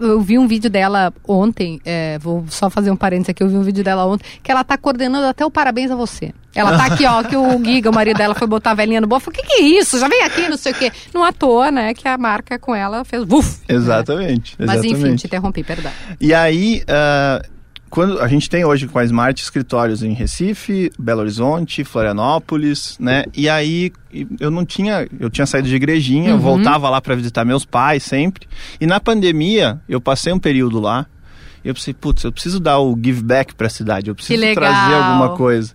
[0.00, 3.56] eu vi um vídeo dela ontem, é, vou só fazer um parênteses aqui, eu vi
[3.56, 6.32] um vídeo dela ontem, que ela tá coordenando até o parabéns a você.
[6.54, 9.06] Ela tá aqui, ó, que o Giga, o marido dela, foi botar a velhinha no
[9.06, 9.30] bolso.
[9.30, 9.98] O que, que é isso?
[9.98, 10.92] Já vem aqui, não sei o quê.
[11.14, 13.22] Não à toa, né, que a marca com ela fez.
[13.30, 14.66] Uf, exatamente, né?
[14.66, 15.92] Mas enfim, te interrompi, perdão.
[16.20, 16.82] E aí.
[16.88, 17.57] Uh
[17.90, 23.24] quando a gente tem hoje com a Smart escritórios em Recife, Belo Horizonte, Florianópolis, né?
[23.34, 23.92] E aí
[24.38, 26.36] eu não tinha, eu tinha saído de igrejinha, uhum.
[26.36, 28.46] eu voltava lá para visitar meus pais sempre.
[28.80, 31.06] E na pandemia, eu passei um período lá.
[31.64, 34.40] E eu pensei, putz, eu preciso dar o give back para a cidade, eu preciso
[34.54, 35.74] trazer alguma coisa.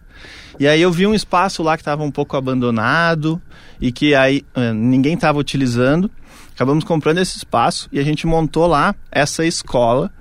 [0.59, 3.41] E aí eu vi um espaço lá que estava um pouco abandonado
[3.81, 6.09] e que aí uh, ninguém estava utilizando.
[6.53, 10.11] Acabamos comprando esse espaço e a gente montou lá essa escola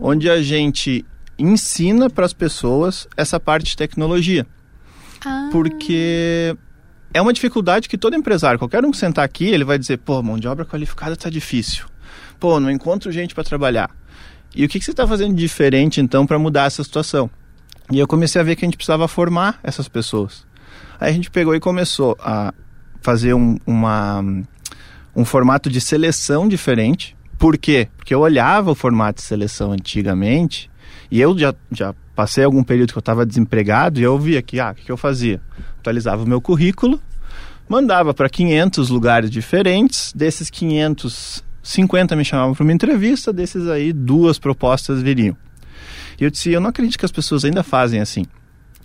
[0.00, 1.04] onde a gente
[1.40, 4.46] ensina para as pessoas essa parte de tecnologia.
[5.24, 5.48] Ah.
[5.50, 6.56] Porque
[7.12, 10.22] é uma dificuldade que todo empresário, qualquer um que sentar aqui, ele vai dizer: pô,
[10.22, 11.86] mão de obra qualificada está difícil.
[12.38, 13.90] Pô, não encontro gente para trabalhar.
[14.54, 17.30] E o que, que você está fazendo de diferente então para mudar essa situação?
[17.90, 20.46] E eu comecei a ver que a gente precisava formar essas pessoas.
[20.98, 22.52] Aí a gente pegou e começou a
[23.00, 24.22] fazer um, uma,
[25.14, 27.16] um formato de seleção diferente.
[27.38, 27.88] Por quê?
[27.96, 30.70] Porque eu olhava o formato de seleção antigamente
[31.10, 34.60] e eu já, já passei algum período que eu estava desempregado e eu via que,
[34.60, 35.40] ah, o que, que eu fazia?
[35.78, 37.00] Atualizava o meu currículo,
[37.68, 43.92] mandava para 500 lugares diferentes, desses 500, 50 me chamavam para uma entrevista, desses aí
[43.92, 45.36] duas propostas viriam.
[46.20, 48.24] E eu disse, eu não acredito que as pessoas ainda fazem assim.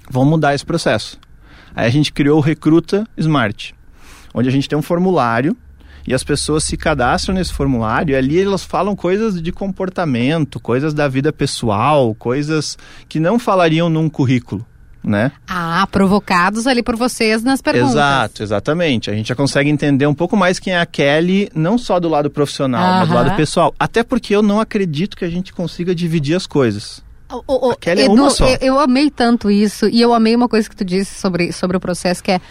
[0.09, 1.19] Vamos mudar esse processo.
[1.75, 3.75] Aí a gente criou o Recruta Smart,
[4.33, 5.55] onde a gente tem um formulário
[6.07, 10.93] e as pessoas se cadastram nesse formulário e ali elas falam coisas de comportamento, coisas
[10.93, 12.77] da vida pessoal, coisas
[13.09, 14.65] que não falariam num currículo.
[15.03, 15.31] Né?
[15.47, 17.91] Ah, provocados ali por vocês nas perguntas.
[17.91, 19.11] Exato, exatamente.
[19.11, 22.09] A gente já consegue entender um pouco mais quem é a Kelly, não só do
[22.09, 23.71] lado profissional, mas do lado pessoal.
[23.79, 27.03] Até porque eu não acredito que a gente consiga dividir as coisas.
[27.31, 28.47] O, o, Kelly Edu, é uma só.
[28.47, 31.77] Eu, eu amei tanto isso, e eu amei uma coisa que tu disse sobre, sobre
[31.77, 32.41] o processo, que é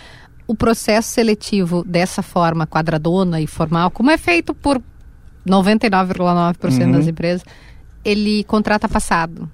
[0.46, 4.80] o processo seletivo dessa forma quadradona e formal, como é feito por
[5.46, 6.92] 99,9% uhum.
[6.92, 7.44] das empresas,
[8.04, 9.50] ele contrata passado.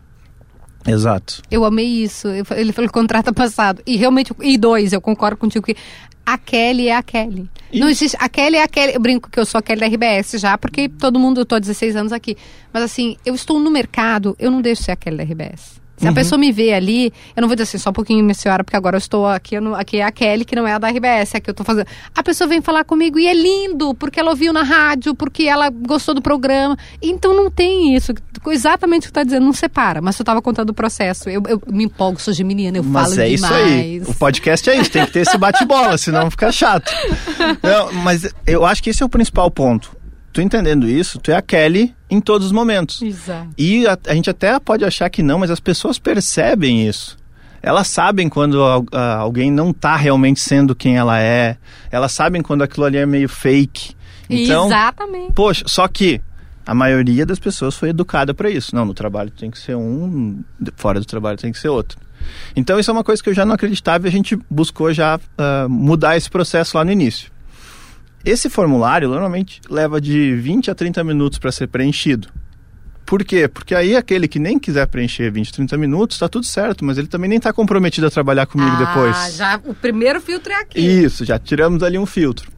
[0.86, 1.42] Exato.
[1.50, 2.28] Eu amei isso.
[2.28, 3.82] Ele falou contrata passado.
[3.86, 5.76] E realmente, e dois, eu concordo contigo que
[6.24, 7.50] a Kelly é a Kelly.
[7.72, 8.16] Não existe.
[8.18, 8.94] A Kelly é a Kelly.
[8.94, 11.54] Eu brinco que eu sou a Kelly da RBS já, porque todo mundo, eu tô
[11.54, 12.36] há 16 anos aqui.
[12.72, 15.80] Mas assim, eu estou no mercado, eu não deixo ser a Kelly da RBS.
[16.00, 18.34] Se a pessoa me vê ali, eu não vou dizer assim, só um pouquinho, minha
[18.34, 20.72] senhora, porque agora eu estou aqui, eu não- aqui é a Kelly, que não é
[20.72, 21.86] a da RBS, é que eu estou fazendo.
[22.14, 25.68] A pessoa vem falar comigo e é lindo, porque ela ouviu na rádio, porque ela
[25.70, 26.76] gostou do programa.
[27.02, 28.12] Então não tem isso.
[28.48, 30.00] Exatamente o que tu tá dizendo, não separa.
[30.00, 31.28] Mas tu estava contando o processo.
[31.28, 33.36] Eu, eu me empolgo, sou geminiana, eu Mas falo é demais.
[33.36, 34.00] isso aí.
[34.06, 36.90] O podcast é isso, tem que ter esse bate-bola, senão fica chato.
[37.62, 39.99] Não, mas eu acho que esse é o principal ponto.
[40.32, 43.02] Tu entendendo isso, tu é a Kelly em todos os momentos.
[43.02, 43.48] Exato.
[43.58, 47.16] E a, a gente até pode achar que não, mas as pessoas percebem isso.
[47.62, 48.86] Elas sabem quando al-
[49.18, 51.56] alguém não tá realmente sendo quem ela é.
[51.90, 53.94] Elas sabem quando aquilo ali é meio fake.
[54.30, 55.32] Então, Exatamente.
[55.32, 56.20] poxa, só que
[56.64, 58.74] a maioria das pessoas foi educada para isso.
[58.74, 60.42] Não, no trabalho tem que ser um,
[60.76, 61.98] fora do trabalho tem que ser outro.
[62.54, 65.18] Então isso é uma coisa que eu já não acreditava e a gente buscou já
[65.36, 67.30] ah, mudar esse processo lá no início.
[68.24, 72.28] Esse formulário normalmente leva de 20 a 30 minutos para ser preenchido.
[73.06, 73.48] Por quê?
[73.48, 77.08] Porque aí aquele que nem quiser preencher 20, 30 minutos, está tudo certo, mas ele
[77.08, 79.36] também nem está comprometido a trabalhar comigo Ah, depois.
[79.36, 80.80] já o primeiro filtro é aqui.
[80.80, 82.50] Isso, já tiramos ali um filtro.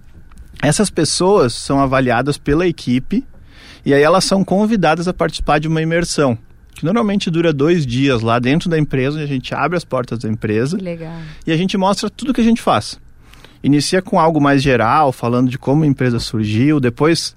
[0.60, 3.24] Essas pessoas são avaliadas pela equipe
[3.84, 6.36] e aí elas são convidadas a participar de uma imersão,
[6.74, 10.18] que normalmente dura dois dias lá dentro da empresa, onde a gente abre as portas
[10.18, 11.16] da empresa Que legal.
[11.46, 13.00] e a gente mostra tudo que a gente faz.
[13.62, 17.36] Inicia com algo mais geral, falando de como a empresa surgiu, depois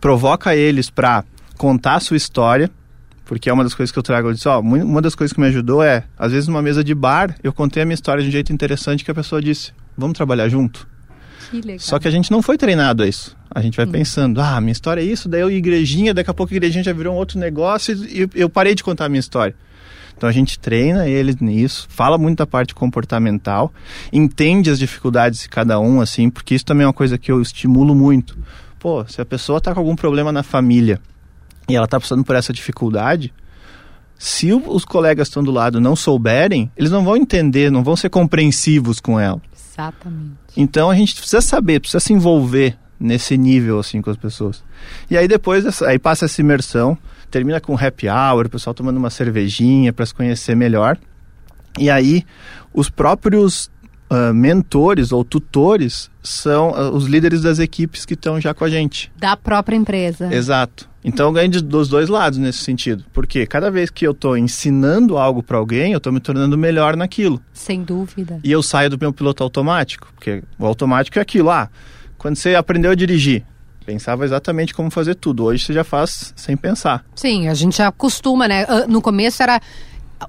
[0.00, 1.24] provoca eles para
[1.56, 2.70] contar a sua história,
[3.24, 4.28] porque é uma das coisas que eu trago.
[4.28, 6.94] Eu disse, ó, uma das coisas que me ajudou é, às vezes numa mesa de
[6.94, 10.16] bar, eu contei a minha história de um jeito interessante que a pessoa disse, vamos
[10.16, 10.86] trabalhar junto?
[11.50, 11.78] Que.
[11.78, 13.36] Só que a gente não foi treinado a isso.
[13.50, 16.52] A gente vai pensando, ah, minha história é isso, daí eu igrejinha, daqui a pouco
[16.52, 19.54] a igrejinha já virou um outro negócio e eu parei de contar a minha história.
[20.16, 23.72] Então a gente treina eles nisso, fala muito da parte comportamental,
[24.12, 27.40] entende as dificuldades de cada um, assim, porque isso também é uma coisa que eu
[27.40, 28.38] estimulo muito.
[28.78, 31.00] Pô, se a pessoa tá com algum problema na família
[31.68, 33.32] e ela tá passando por essa dificuldade,
[34.18, 38.08] se os colegas estão do lado não souberem, eles não vão entender, não vão ser
[38.08, 39.40] compreensivos com ela.
[39.52, 40.36] Exatamente.
[40.56, 44.62] Então a gente precisa saber, precisa se envolver nesse nível assim com as pessoas.
[45.10, 46.96] E aí depois aí passa essa imersão,
[47.32, 50.96] termina com happy hour, o pessoal tomando uma cervejinha para se conhecer melhor.
[51.78, 52.24] E aí
[52.72, 53.70] os próprios
[54.10, 58.68] ah, mentores ou tutores são ah, os líderes das equipes que estão já com a
[58.70, 59.10] gente.
[59.18, 60.32] Da própria empresa.
[60.32, 60.88] Exato.
[61.04, 63.04] Então eu ganho de- dos dois lados nesse sentido.
[63.12, 66.94] Porque cada vez que eu estou ensinando algo para alguém, eu estou me tornando melhor
[66.96, 67.40] naquilo.
[67.52, 68.38] Sem dúvida.
[68.44, 71.68] E eu saio do meu piloto automático, porque o automático é aquilo, ah,
[72.18, 73.42] quando você aprendeu a dirigir,
[73.82, 75.44] pensava exatamente como fazer tudo.
[75.44, 77.04] Hoje você já faz sem pensar.
[77.14, 78.64] Sim, a gente já acostuma, né?
[78.68, 79.60] Ah, No começo era.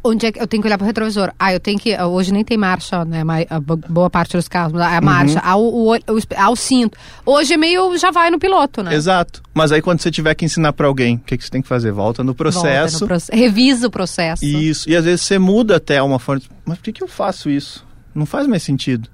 [0.04, 1.32] Onde é que eu tenho que olhar pro retrovisor?
[1.38, 1.96] Ah, eu tenho que.
[2.02, 3.24] Hoje nem tem marcha, né?
[3.24, 3.46] mas
[3.88, 4.82] boa parte dos carros.
[4.82, 6.00] A marcha, ao, o, o,
[6.36, 6.98] ao cinto.
[7.24, 7.96] Hoje é meio.
[7.96, 8.96] Já vai no piloto, né?
[8.96, 9.44] Exato.
[9.54, 11.68] Mas aí quando você tiver que ensinar para alguém, o que, que você tem que
[11.68, 11.92] fazer?
[11.92, 13.02] Volta no Volta processo.
[13.02, 14.44] no proce- Revisa o processo.
[14.44, 14.90] Isso.
[14.90, 16.42] E às vezes você muda até uma forma.
[16.66, 17.86] Mas por que, que eu faço isso?
[18.16, 19.08] Não faz mais sentido.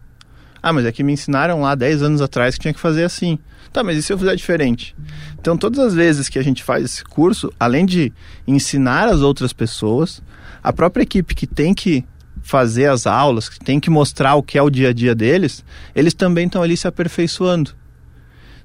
[0.63, 3.37] Ah, mas é que me ensinaram lá 10 anos atrás que tinha que fazer assim.
[3.71, 4.95] Tá, mas e se eu fizer diferente?
[5.39, 8.11] Então, todas as vezes que a gente faz esse curso, além de
[8.47, 10.21] ensinar as outras pessoas,
[10.63, 12.03] a própria equipe que tem que
[12.41, 15.63] fazer as aulas, que tem que mostrar o que é o dia a dia deles,
[15.93, 17.71] eles também estão ali se aperfeiçoando.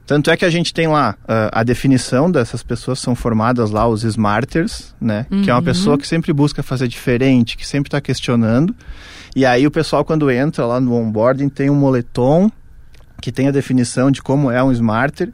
[0.07, 3.89] Tanto é que a gente tem lá ah, a definição dessas pessoas são formadas lá
[3.89, 5.27] os smarters, né?
[5.43, 8.75] Que é uma pessoa que sempre busca fazer diferente, que sempre está questionando.
[9.35, 12.51] E aí o pessoal quando entra lá no onboarding tem um moletom
[13.25, 15.31] que tem a definição de como é um smarter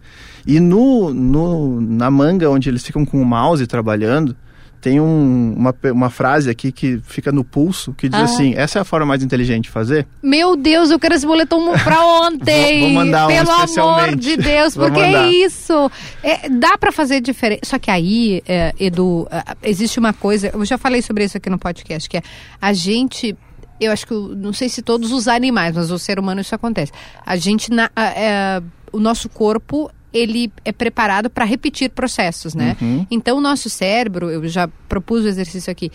[0.47, 4.37] e no, no na manga onde eles ficam com o mouse trabalhando
[4.81, 8.25] tem um, uma, uma frase aqui que fica no pulso que diz Ah.
[8.25, 11.73] assim essa é a forma mais inteligente de fazer Meu Deus, eu quero esse boletom
[11.85, 12.81] pra ontem.
[12.81, 15.91] Vou- mandar um Pelo amor de Deus, porque é isso.
[16.23, 17.67] É, dá pra fazer diferente.
[17.67, 19.29] Só que aí, é, Edu,
[19.63, 20.51] existe uma coisa.
[20.55, 22.23] Eu já falei sobre isso aqui no podcast, que é
[22.63, 23.37] a gente.
[23.81, 26.93] Eu acho que, não sei se todos os animais, mas o ser humano isso acontece.
[27.25, 28.63] A gente, na- ah, é,
[28.93, 32.77] o nosso corpo, ele é preparado para repetir processos, né?
[32.81, 33.07] Uhum.
[33.11, 35.91] Então, o nosso cérebro, eu já propus o exercício aqui.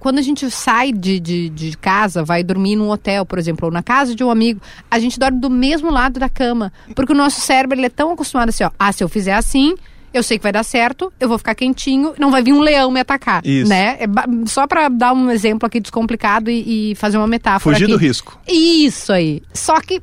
[0.00, 3.72] Quando a gente sai de, de, de casa, vai dormir num hotel, por exemplo, ou
[3.72, 4.58] na casa de um amigo,
[4.90, 6.72] a gente dorme do mesmo lado da cama.
[6.96, 8.70] Porque o nosso cérebro ele é tão acostumado assim, ó.
[8.78, 9.74] Ah, se eu fizer assim,
[10.12, 12.90] eu sei que vai dar certo, eu vou ficar quentinho, não vai vir um leão
[12.90, 13.44] me atacar.
[13.44, 13.68] Isso.
[13.68, 13.98] Né?
[14.00, 14.06] É
[14.46, 17.74] só para dar um exemplo aqui descomplicado e, e fazer uma metáfora.
[17.74, 17.92] fugir aqui.
[17.92, 19.42] do risco Isso aí.
[19.52, 20.02] Só que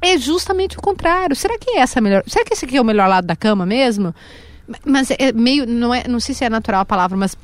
[0.00, 1.34] é justamente o contrário.
[1.34, 2.22] Será que essa é a melhor?
[2.26, 4.14] Será que esse aqui é o melhor lado da cama mesmo?
[4.84, 7.36] Mas é meio, não é, não sei se é natural a palavra, mas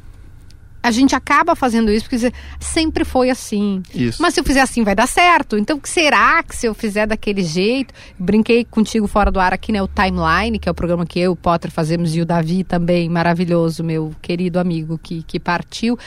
[0.82, 3.82] a gente acaba fazendo isso porque sempre foi assim.
[3.94, 4.20] Isso.
[4.20, 5.58] Mas se eu fizer assim vai dar certo.
[5.58, 7.92] Então, será que se eu fizer daquele jeito?
[8.18, 9.82] Brinquei contigo fora do ar aqui, né?
[9.82, 12.64] O Timeline, que é o programa que eu e o Potter fazemos, e o Davi
[12.64, 15.98] também, maravilhoso, meu querido amigo que, que partiu.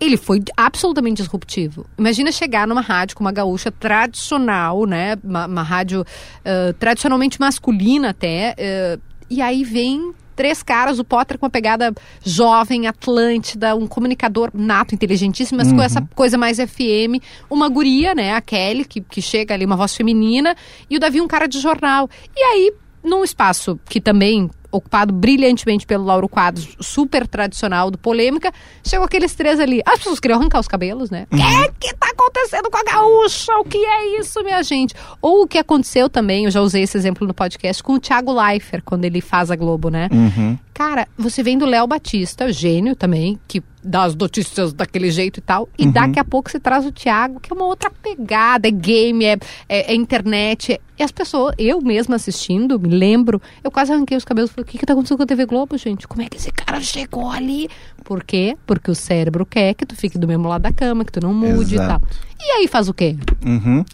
[0.00, 1.86] Ele foi absolutamente disruptivo.
[1.98, 5.16] Imagina chegar numa rádio com uma gaúcha tradicional, né?
[5.22, 8.56] Uma, uma rádio uh, tradicionalmente masculina até.
[8.58, 11.92] Uh, e aí vem três caras, o Potter com uma pegada
[12.24, 15.76] jovem, Atlântida, um comunicador nato, inteligentíssimo, mas uhum.
[15.76, 19.76] com essa coisa mais FM, uma guria, né, a Kelly, que, que chega ali, uma
[19.76, 20.56] voz feminina,
[20.88, 22.08] e o Davi um cara de jornal.
[22.34, 22.72] E aí,
[23.04, 28.52] num espaço que também ocupado brilhantemente pelo Lauro Quadros, super tradicional do Polêmica,
[28.84, 29.82] chegou aqueles três ali.
[29.84, 31.26] As pessoas queriam arrancar os cabelos, né?
[31.30, 31.62] O uhum.
[31.78, 33.52] que, que tá acontecendo com a gaúcha?
[33.58, 34.94] O que é isso, minha gente?
[35.20, 38.32] Ou o que aconteceu também, eu já usei esse exemplo no podcast, com o Thiago
[38.32, 40.08] Leifert, quando ele faz a Globo, né?
[40.12, 40.58] Uhum.
[40.72, 45.40] Cara, você vem do Léo Batista, gênio também, que dá as notícias daquele jeito e
[45.40, 45.92] tal, e uhum.
[45.92, 49.38] daqui a pouco você traz o Thiago, que é uma outra pegada, é game, é,
[49.68, 50.72] é, é internet.
[50.72, 50.80] É...
[50.98, 54.64] E as pessoas, eu mesma assistindo, me lembro, eu quase arranquei os cabelos e falei,
[54.64, 56.06] o que que tá acontecendo com a TV Globo, gente?
[56.06, 57.68] Como é que esse cara chegou ali?
[58.04, 58.56] Por quê?
[58.66, 61.32] Porque o cérebro quer que tu fique do mesmo lado da cama, que tu não
[61.32, 62.04] mude Exato.
[62.04, 62.46] e tal.
[62.46, 63.16] E aí faz o quê?
[63.44, 63.84] Uhum.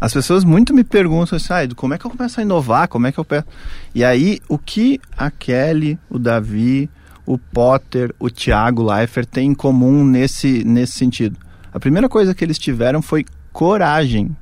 [0.00, 2.88] As pessoas muito me perguntam assim, ah, como é que eu começo a inovar?
[2.88, 3.46] Como é que eu peço?
[3.94, 6.90] E aí, o que a Kelly, o Davi,
[7.26, 11.38] o Potter, o Thiago Leifert têm em comum nesse, nesse sentido?
[11.72, 14.36] A primeira coisa que eles tiveram foi coragem.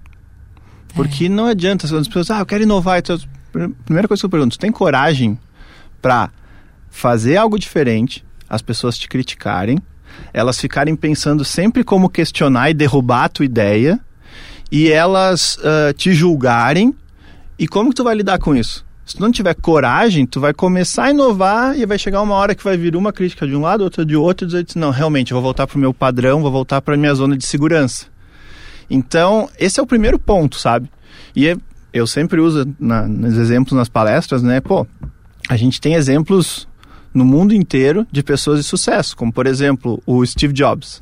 [0.94, 1.28] Porque é.
[1.28, 2.98] não adianta, as pessoas, ah, eu quero inovar.
[2.98, 3.18] Então,
[3.84, 5.38] primeira coisa que eu pergunto, tem coragem
[6.00, 6.30] para
[6.90, 9.78] fazer algo diferente, as pessoas te criticarem,
[10.32, 13.98] elas ficarem pensando sempre como questionar e derrubar a tua ideia,
[14.70, 16.94] e elas uh, te julgarem.
[17.58, 18.84] E como que tu vai lidar com isso?
[19.04, 22.54] Se tu não tiver coragem, tu vai começar a inovar e vai chegar uma hora
[22.54, 25.32] que vai vir uma crítica de um lado, outra de outro, e dizer, não, realmente,
[25.32, 28.06] vou voltar para o meu padrão, vou voltar para minha zona de segurança.
[28.88, 30.88] Então, esse é o primeiro ponto, sabe?
[31.34, 31.56] E é,
[31.92, 34.60] eu sempre uso na, nos exemplos nas palestras, né?
[34.60, 34.86] Pô,
[35.48, 36.68] a gente tem exemplos
[37.12, 41.00] no mundo inteiro de pessoas de sucesso, como por exemplo o Steve Jobs.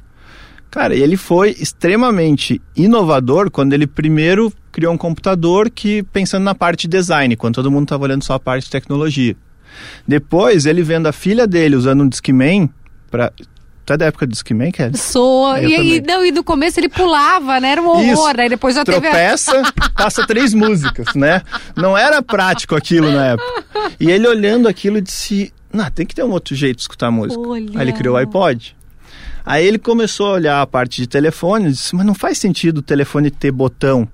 [0.71, 6.83] Cara, ele foi extremamente inovador quando ele primeiro criou um computador que pensando na parte
[6.83, 9.37] de design, quando todo mundo estava olhando só a parte de tecnologia.
[10.07, 12.71] Depois, ele vendo a filha dele usando um Discman
[13.11, 13.33] para
[13.91, 14.97] Tu é da época do Discman, Kelly?
[14.97, 15.57] Sou.
[15.59, 17.73] E, e, não, e no começo ele pulava, né?
[17.73, 18.31] Era um horror.
[18.31, 18.41] Isso.
[18.41, 19.91] Aí depois já Tropeça, teve...
[19.97, 21.43] passa três músicas, né?
[21.75, 23.65] Não era prático aquilo na época.
[23.99, 27.41] E ele olhando aquilo disse, não, tem que ter um outro jeito de escutar música.
[27.41, 27.71] Olha.
[27.75, 28.77] Aí ele criou o iPod.
[29.51, 32.79] Aí ele começou a olhar a parte de telefone e disse, mas não faz sentido
[32.79, 34.07] o telefone ter botão.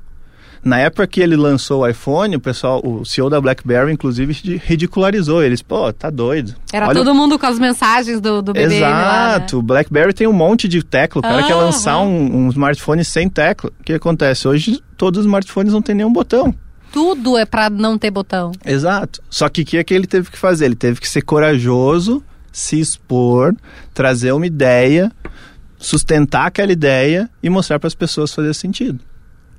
[0.65, 4.33] Na época que ele lançou o iPhone, o pessoal, o CEO da BlackBerry, inclusive,
[4.65, 5.61] ridicularizou eles.
[5.61, 6.55] Pô, tá doido.
[6.73, 6.95] Era Olha...
[6.95, 8.89] todo mundo com as mensagens do, do BBM Exato.
[8.91, 9.47] Lá, né?
[9.53, 11.21] O BlackBerry tem um monte de tecla.
[11.21, 13.71] O cara ah, quer lançar um, um smartphone sem tecla.
[13.79, 14.49] O que acontece?
[14.49, 16.55] Hoje, todos os smartphones não tem nenhum botão
[16.93, 18.53] tudo é para não ter botão.
[18.65, 19.21] Exato.
[19.29, 20.65] Só que o que é que ele teve que fazer?
[20.65, 22.25] Ele teve que ser corajoso,
[22.57, 23.55] se expor,
[23.93, 25.13] trazer uma ideia,
[25.77, 28.99] sustentar aquela ideia e mostrar para as pessoas fazer sentido.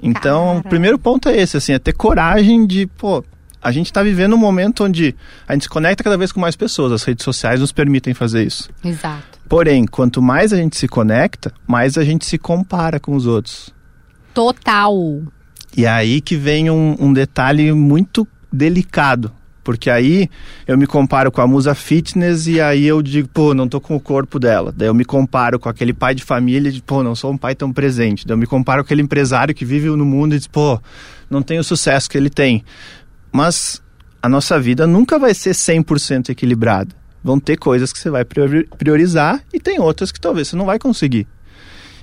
[0.02, 0.60] Então, Cara.
[0.60, 3.24] o primeiro ponto é esse, assim, é ter coragem de, pô,
[3.62, 5.16] a gente está vivendo um momento onde
[5.48, 8.44] a gente se conecta cada vez com mais pessoas, as redes sociais nos permitem fazer
[8.44, 8.68] isso.
[8.84, 9.40] Exato.
[9.48, 13.72] Porém, quanto mais a gente se conecta, mais a gente se compara com os outros.
[14.34, 15.22] Total.
[15.76, 19.32] E é aí que vem um, um detalhe muito delicado,
[19.68, 20.30] porque aí
[20.66, 23.98] eu me comparo com a musa fitness e aí eu digo, pô, não tô com
[23.98, 24.74] o corpo dela.
[24.74, 27.54] Daí eu me comparo com aquele pai de família de, pô, não sou um pai
[27.54, 28.26] tão presente.
[28.26, 30.80] Daí eu me comparo com aquele empresário que vive no mundo e diz, pô,
[31.30, 32.64] não tem o sucesso que ele tem.
[33.30, 33.84] Mas
[34.22, 36.96] a nossa vida nunca vai ser 100% equilibrada.
[37.22, 40.80] Vão ter coisas que você vai priorizar e tem outras que talvez você não vai
[40.80, 41.28] conseguir.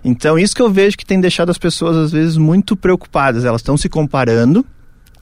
[0.05, 3.47] Então, isso que eu vejo que tem deixado as pessoas, às vezes, muito preocupadas.
[3.47, 4.67] Elas estão se comparando,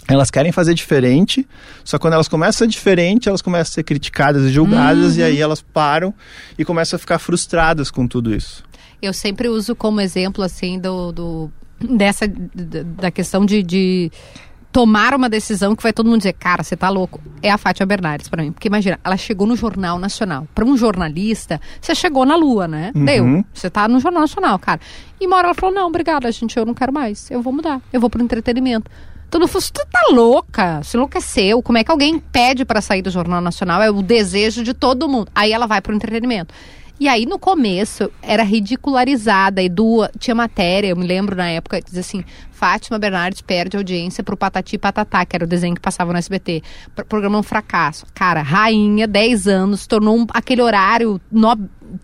[0.08, 1.46] elas querem fazer diferente,
[1.84, 5.20] só quando elas começam a ser diferente, elas começam a ser criticadas e julgadas, uhum.
[5.20, 6.12] e aí elas param
[6.58, 8.64] e começam a ficar frustradas com tudo isso.
[9.00, 14.10] Eu sempre uso como exemplo, assim, do, do dessa da questão de, de
[14.72, 17.20] tomar uma decisão que vai todo mundo dizer, cara, você tá louco.
[17.42, 18.52] É a Fátima Bernardes para mim.
[18.52, 20.48] Porque imagina, ela chegou no Jornal Nacional.
[20.54, 22.90] Para um jornalista, você chegou na lua, né?
[22.94, 23.04] Uhum.
[23.04, 23.44] Deu.
[23.52, 24.80] Você tá no Jornal Nacional, cara.
[25.20, 27.30] E uma hora ela falou, não, obrigada, gente, eu não quero mais.
[27.30, 27.82] Eu vou mudar.
[27.92, 28.90] Eu vou pro entretenimento.
[29.32, 30.82] Todo mundo falou, tu tá louca?
[30.82, 31.62] Se enlouqueceu.
[31.62, 33.80] Como é que alguém pede para sair do Jornal Nacional?
[33.80, 35.30] É o desejo de todo mundo.
[35.34, 36.52] Aí ela vai pro entretenimento.
[37.00, 39.62] E aí, no começo, era ridicularizada.
[39.62, 44.36] Edu tinha matéria, eu me lembro na época, dizia assim: Fátima Bernardes perde audiência pro
[44.36, 46.62] Patati Patatá, que era o desenho que passava no SBT.
[47.08, 48.04] Programa um fracasso.
[48.14, 51.58] Cara, rainha, 10 anos, tornou um, aquele horário no,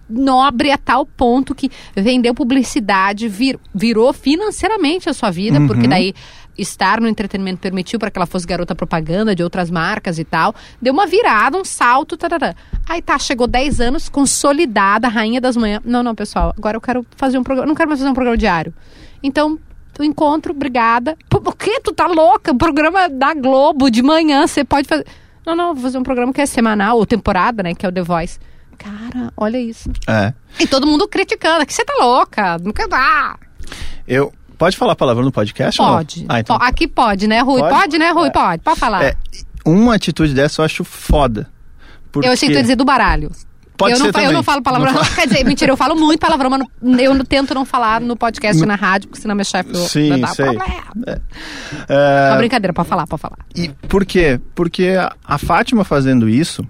[0.08, 5.90] nobre a tal ponto que vendeu publicidade, vir, virou financeiramente a sua vida, porque Uhum.
[5.90, 6.14] daí
[6.58, 10.54] estar no entretenimento permitiu para que ela fosse garota propaganda de outras marcas e tal.
[10.82, 12.54] Deu uma virada, um salto, tarará.
[12.88, 15.80] Aí tá, chegou 10 anos, consolidada, rainha das manhãs.
[15.84, 18.36] Não, não, pessoal, agora eu quero fazer um programa, não quero mais fazer um programa
[18.36, 18.74] diário.
[19.22, 19.58] Então,
[19.98, 21.16] o encontro, obrigada.
[21.28, 21.80] Pô, o quê?
[21.82, 22.52] Tu tá louca?
[22.52, 25.06] Um programa da Globo de manhã, você pode fazer.
[25.44, 27.74] Não, não, vou fazer um programa que é semanal ou temporada, né?
[27.74, 28.38] Que é o The Voice.
[28.76, 29.90] Cara, olha isso.
[30.06, 30.32] É.
[30.60, 33.36] E todo mundo criticando, que você tá louca, nunca dá.
[34.06, 34.32] Eu.
[34.58, 35.78] Pode falar a palavra no podcast?
[35.78, 36.26] Pode.
[36.28, 36.56] Ah, então.
[36.60, 37.60] Aqui pode, né, Rui?
[37.60, 37.74] Pode?
[37.74, 38.28] Pode, né, Rui?
[38.28, 38.30] É.
[38.30, 39.04] Pode, pode falar.
[39.04, 39.14] É,
[39.64, 41.48] uma atitude dessa eu acho foda.
[42.10, 42.28] Porque...
[42.28, 43.30] Eu achei que tu ia dizer do baralho.
[43.76, 44.92] Pode eu, ser não, eu não falo palavrão.
[44.92, 45.14] Não fala.
[45.14, 48.16] Quer dizer, mentira, eu falo muito palavrão, mas não- eu não- tento não falar no
[48.16, 50.46] podcast e na rádio, porque senão meu chefe Sim, vai dar sei.
[50.46, 51.22] problema.
[51.88, 53.38] É, Uma brincadeira, pode falar, pode falar.
[53.54, 54.40] E por quê?
[54.56, 56.66] Porque a, a Fátima fazendo isso,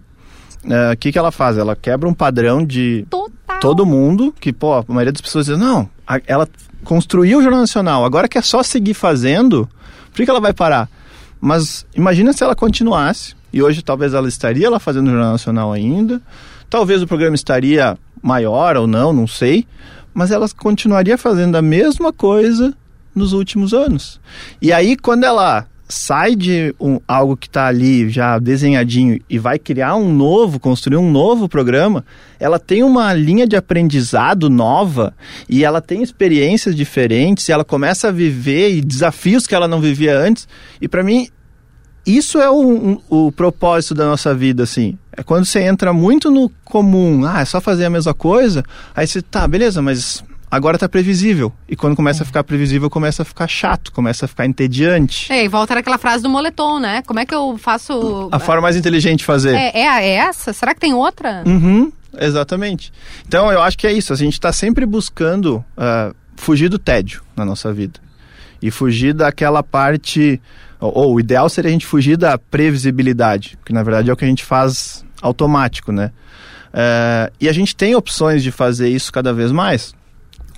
[0.69, 1.57] é, o que, que ela faz?
[1.57, 3.59] Ela quebra um padrão de Total.
[3.61, 5.89] todo mundo, que, pô, a maioria das pessoas diz, não,
[6.27, 6.47] ela
[6.85, 9.69] construiu o Jornal Nacional, agora que é só seguir fazendo,
[10.11, 10.89] por que, que ela vai parar?
[11.41, 15.73] Mas imagina se ela continuasse, e hoje talvez ela estaria lá fazendo o Jornal Nacional
[15.73, 16.21] ainda,
[16.69, 19.67] talvez o programa estaria maior ou não, não sei,
[20.13, 22.75] mas ela continuaria fazendo a mesma coisa
[23.15, 24.21] nos últimos anos.
[24.61, 29.59] E aí, quando ela sai de um- algo que está ali já desenhadinho e vai
[29.59, 32.05] criar um novo, construir um novo programa,
[32.39, 35.15] ela tem uma linha de aprendizado nova
[35.49, 39.81] e ela tem experiências diferentes e ela começa a viver e desafios que ela não
[39.81, 40.47] vivia antes.
[40.81, 41.29] E para mim,
[42.07, 44.99] isso é o, um- o propósito da nossa vida, assim.
[45.17, 48.63] É quando você entra muito no comum, ah, é só fazer a mesma coisa,
[48.95, 51.53] aí você, tá, beleza, mas agora tá previsível.
[51.69, 55.33] E quando começa a ficar previsível, começa a ficar chato, começa a ficar entediante.
[55.33, 57.03] É, e volta naquela frase do moletom, né?
[57.03, 58.29] Como é que eu faço.
[58.33, 59.55] A forma mais inteligente de fazer.
[59.55, 60.53] É, é, é essa?
[60.53, 61.43] Será que tem outra?
[61.47, 62.93] Uhum, exatamente.
[63.27, 64.13] Então eu acho que é isso.
[64.13, 68.01] A gente está sempre buscando ah, fugir do tédio na nossa vida.
[68.61, 70.41] E fugir daquela parte.
[70.81, 74.17] Ou, ou o ideal seria a gente fugir da previsibilidade, que na verdade é o
[74.17, 76.13] que a gente faz automático, né?
[76.73, 79.95] Eh, e a gente tem opções de fazer isso cada vez mais.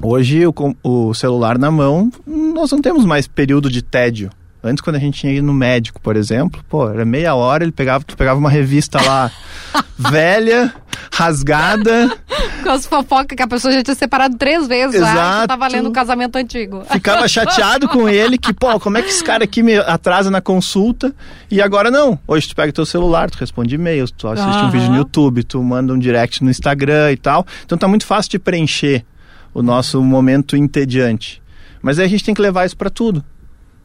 [0.02, 4.30] Hoje, o, o celular na mão, nós não temos mais período de tédio.
[4.62, 7.72] Antes, quando a gente tinha ido no médico, por exemplo, pô, era meia hora, ele
[7.72, 9.30] pegava, tu pegava uma revista lá
[9.96, 10.72] velha,
[11.10, 12.14] rasgada,
[12.62, 15.40] Com as fofocas que a pessoa já tinha separado três vezes já, e Exato.
[15.40, 16.82] já tava lendo o casamento antigo.
[16.90, 20.42] ficava chateado com ele, que, pô, como é que esse cara aqui me atrasa na
[20.42, 21.14] consulta?
[21.50, 22.18] E agora não.
[22.26, 24.70] Hoje tu pega teu celular, tu responde e-mails, tu assiste um Aham.
[24.70, 27.46] vídeo no YouTube, tu manda um direct no Instagram e tal.
[27.64, 29.04] Então tá muito fácil de preencher
[29.52, 31.42] o nosso momento entediante.
[31.82, 33.24] Mas aí a gente tem que levar isso para tudo.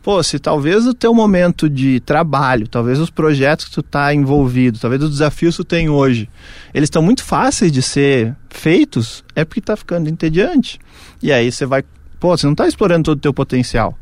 [0.05, 4.77] Pô, se talvez o teu momento de trabalho, talvez os projetos que tu tá envolvido,
[4.77, 6.29] talvez os desafios que tu tem hoje,
[6.75, 10.79] eles estão muito fáceis de ser feitos, é porque tá ficando entediante.
[11.23, 11.83] E aí você vai,
[12.19, 13.97] pô, você não tá explorando todo o teu potencial.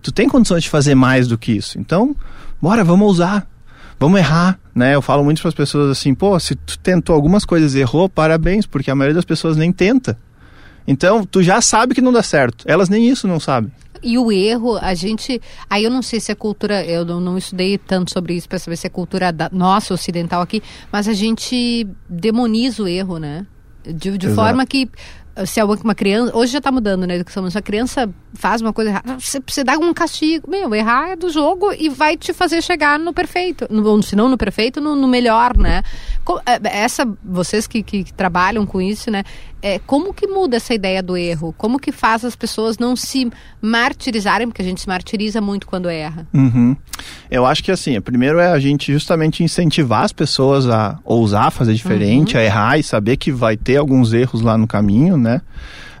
[0.00, 1.78] Tu tem condições de fazer mais do que isso.
[1.78, 2.16] Então,
[2.62, 3.46] bora, vamos usar.
[4.00, 4.94] Vamos errar, né?
[4.94, 8.08] Eu falo muito para as pessoas assim, pô, se tu tentou algumas coisas e errou,
[8.08, 10.16] parabéns, porque a maioria das pessoas nem tenta.
[10.90, 12.64] Então, tu já sabe que não dá certo.
[12.66, 13.70] Elas nem isso não sabem.
[14.02, 15.40] E o erro, a gente.
[15.68, 16.84] Aí eu não sei se é cultura.
[16.84, 20.40] Eu não, não estudei tanto sobre isso para saber se é cultura da, nossa ocidental
[20.40, 23.44] aqui, mas a gente demoniza o erro, né?
[23.84, 24.88] De, de forma que.
[25.46, 26.36] Se é uma criança.
[26.36, 29.62] Hoje já tá mudando educação, mas se a criança faz uma coisa errada, você, você
[29.62, 30.50] dá um castigo.
[30.50, 33.66] Meu, errar é do jogo e vai te fazer chegar no perfeito.
[33.70, 35.84] No, se não no perfeito, no, no melhor, né?
[36.24, 39.22] Co- é, Essa, vocês que, que trabalham com isso, né?
[39.60, 41.54] É, como que muda essa ideia do erro?
[41.58, 43.30] Como que faz as pessoas não se
[43.60, 44.46] martirizarem?
[44.46, 46.26] Porque a gente se martiriza muito quando erra.
[46.32, 46.76] Uhum.
[47.30, 51.74] Eu acho que assim, primeiro é a gente justamente incentivar as pessoas a ousar fazer
[51.74, 55.40] diferente, a errar e saber que vai ter alguns erros lá no caminho, né?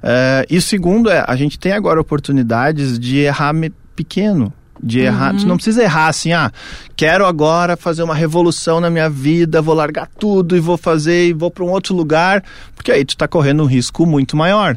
[0.02, 3.52] É, e o segundo é, a gente tem agora oportunidades de errar
[3.96, 4.52] pequeno.
[4.82, 6.52] De errar, tu não precisa errar assim, ah,
[6.96, 11.32] quero agora fazer uma revolução na minha vida, vou largar tudo e vou fazer e
[11.32, 14.76] vou para um outro lugar, porque aí tu tá correndo um risco muito maior.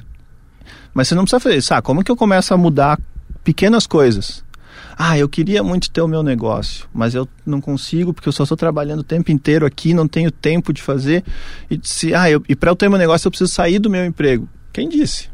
[0.94, 1.74] Mas você não precisa fazer isso.
[1.74, 3.00] Ah, como que eu começo a mudar
[3.44, 4.44] pequenas coisas?
[4.98, 8.44] Ah, eu queria muito ter o meu negócio, mas eu não consigo porque eu só
[8.44, 11.24] estou trabalhando o tempo inteiro aqui, não tenho tempo de fazer.
[11.70, 14.06] E se, ah, eu, e para eu ter meu negócio eu preciso sair do meu
[14.06, 14.48] emprego.
[14.74, 15.30] Quem disse?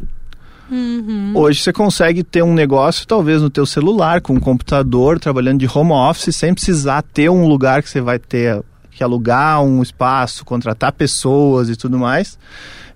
[1.35, 5.67] Hoje você consegue ter um negócio, talvez no teu celular, com um computador, trabalhando de
[5.67, 8.61] home office, sem precisar ter um lugar que você vai ter,
[8.97, 12.37] que alugar um espaço, contratar pessoas e tudo mais.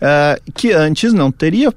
[0.02, 1.72] Uh, que antes não teria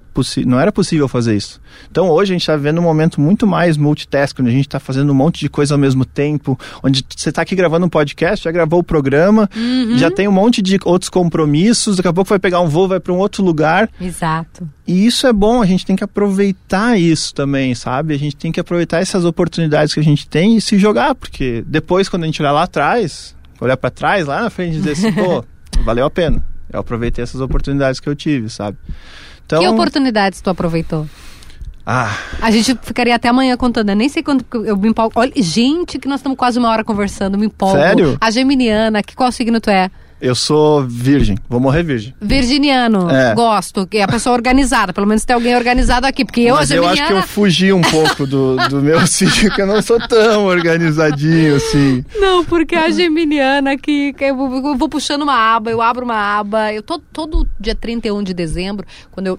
[0.47, 1.61] não era possível fazer isso.
[1.91, 4.81] Então hoje a gente está vivendo um momento muito mais multitask, onde a gente está
[4.81, 8.45] fazendo um monte de coisa ao mesmo tempo, onde você está aqui gravando um podcast,
[8.45, 9.99] já gravou o programa, uhum.
[9.99, 12.99] já tem um monte de outros compromissos, daqui a pouco vai pegar um voo, vai
[12.99, 13.91] para um outro lugar.
[14.01, 14.67] Exato.
[14.87, 18.15] E isso é bom, a gente tem que aproveitar isso também, sabe?
[18.15, 21.63] A gente tem que aproveitar essas oportunidades que a gente tem e se jogar, porque
[21.67, 23.35] depois quando a gente olhar lá atrás,
[23.65, 25.45] olhar para trás, lá na frente e dizer assim, pô,
[25.85, 26.45] valeu a pena.
[26.73, 28.77] Eu aproveitei essas oportunidades que eu tive, sabe?
[29.47, 31.07] Então, que oportunidades tu aproveitou?
[31.87, 32.17] Ah.
[32.41, 33.91] A gente ficaria até amanhã contando.
[33.91, 35.13] Eu nem sei quando eu me empolgo.
[35.17, 37.77] Olha, gente, que nós estamos quase uma hora conversando, me empolgo.
[37.77, 38.17] Sério?
[38.21, 39.91] A Geminiana, que qual signo tu é?
[40.25, 42.15] Eu sou virgem, vou morrer virgem.
[42.19, 43.35] Virginiano, é.
[43.35, 43.87] gosto.
[43.93, 46.99] É a pessoa organizada, pelo menos tem alguém organizado aqui, porque eu, Mas a Geminiana...
[46.99, 50.01] eu acho que eu fugi um pouco do, do meu signo, que eu não sou
[50.09, 52.03] tão organizadinho assim.
[52.17, 56.39] Não, porque a Geminiana aqui, eu vou, eu vou puxando uma aba, eu abro uma
[56.39, 59.39] aba, eu tô todo dia 31 de dezembro, quando eu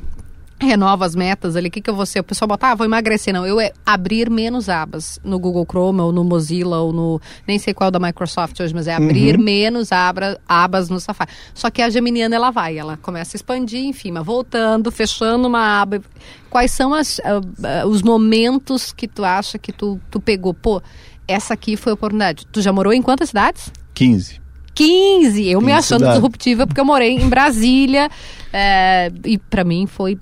[0.60, 2.22] renova as metas ali, o que, que eu vou ser?
[2.22, 3.34] O pessoal bota, ah, vou emagrecer.
[3.34, 7.22] Não, eu é abrir menos abas no Google Chrome ou no Mozilla ou no.
[7.48, 9.44] Nem sei qual da Microsoft hoje, mas é abrir uhum.
[9.44, 11.32] menos abra, abas no Safari.
[11.54, 15.82] Só que a Geminiana ela vai, ela começa a expandir, enfim, mas voltando, fechando uma
[15.82, 16.02] aba.
[16.50, 20.54] Quais são as, uh, uh, os momentos que tu acha que tu, tu pegou?
[20.54, 20.82] Pô,
[21.28, 22.48] essa aqui foi a oportunidade.
[22.52, 23.72] Tu já morou em quantas cidades?
[23.94, 24.46] 15.
[24.74, 25.48] 15!
[25.48, 26.16] Eu 15 me achando cidade.
[26.16, 28.10] disruptiva porque eu morei em Brasília.
[28.54, 30.18] É, e para mim foi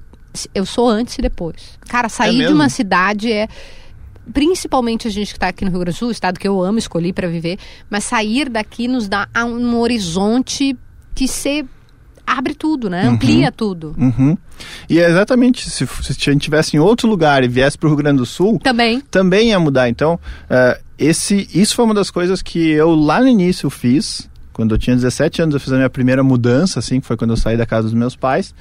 [0.54, 1.78] eu sou antes e depois.
[1.88, 3.48] Cara, sair é de uma cidade é
[4.32, 6.80] principalmente a gente que está aqui no Rio Grande do Sul, estado que eu amo,
[6.80, 7.58] escolhi para viver,
[7.90, 10.78] mas sair daqui nos dá um horizonte
[11.14, 11.66] que você
[12.26, 13.06] abre tudo, né?
[13.06, 13.14] Uhum.
[13.16, 13.94] Amplia tudo.
[13.98, 14.38] Uhum.
[14.90, 17.90] E é exatamente, se, se a gente estivesse em outro lugar e viesse para o
[17.90, 19.90] Rio Grande do Sul, também, também ia mudar.
[19.90, 24.74] Então, uh, esse, isso foi uma das coisas que eu lá no início fiz, quando
[24.74, 27.38] eu tinha 17 anos, eu fiz a minha primeira mudança, assim, que foi quando eu
[27.38, 28.54] saí da casa dos meus pais.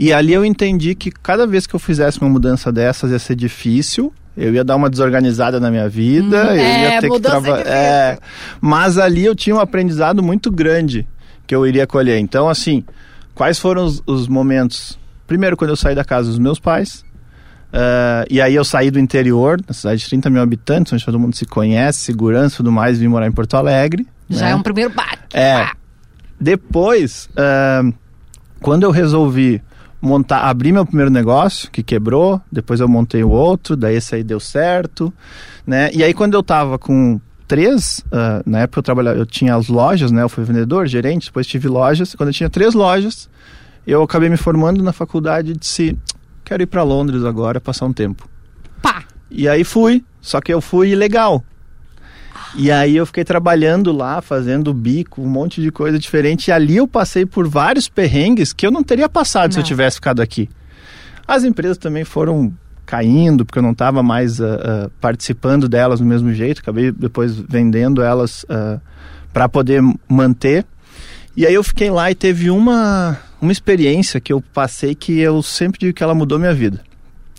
[0.00, 3.36] E ali eu entendi que cada vez que eu fizesse uma mudança dessas ia ser
[3.36, 7.20] difícil, eu ia dar uma desorganizada na minha vida, hum, eu é, ia ter que
[7.20, 7.66] trabalhar.
[7.66, 8.18] É,
[8.62, 11.06] mas ali eu tinha um aprendizado muito grande
[11.46, 12.18] que eu iria colher.
[12.18, 12.82] Então, assim,
[13.34, 14.98] quais foram os, os momentos?
[15.26, 17.04] Primeiro, quando eu saí da casa dos meus pais,
[17.72, 21.20] Uh, e aí eu saí do interior, na cidade de 30 mil habitantes, onde todo
[21.20, 24.08] mundo se conhece, segurança e tudo mais, vim morar em Porto Alegre.
[24.28, 24.50] Já né?
[24.50, 25.20] é um primeiro bate.
[25.32, 25.70] É.
[26.40, 27.94] Depois, uh,
[28.60, 29.62] quando eu resolvi
[30.00, 34.22] montar, abrir meu primeiro negócio, que quebrou, depois eu montei o outro, daí esse aí
[34.22, 35.12] deu certo,
[35.66, 35.90] né?
[35.92, 39.68] E aí quando eu tava com três, uh, na época eu trabalhava, eu tinha as
[39.68, 40.22] lojas, né?
[40.22, 42.14] Eu fui vendedor, gerente, depois tive lojas.
[42.14, 43.28] Quando eu tinha três lojas,
[43.86, 45.98] eu acabei me formando na faculdade e disse,
[46.44, 48.28] quero ir para Londres agora, passar um tempo.
[48.80, 49.02] Pá!
[49.30, 51.44] E aí fui, só que eu fui ilegal.
[52.56, 56.48] E aí eu fiquei trabalhando lá, fazendo bico, um monte de coisa diferente.
[56.48, 59.52] E ali eu passei por vários perrengues que eu não teria passado não.
[59.52, 60.48] se eu tivesse ficado aqui.
[61.26, 62.52] As empresas também foram
[62.84, 66.60] caindo, porque eu não estava mais uh, uh, participando delas do mesmo jeito.
[66.60, 68.80] Acabei depois vendendo elas uh,
[69.32, 70.66] para poder manter.
[71.36, 75.40] E aí eu fiquei lá e teve uma, uma experiência que eu passei que eu
[75.42, 76.82] sempre digo que ela mudou minha vida.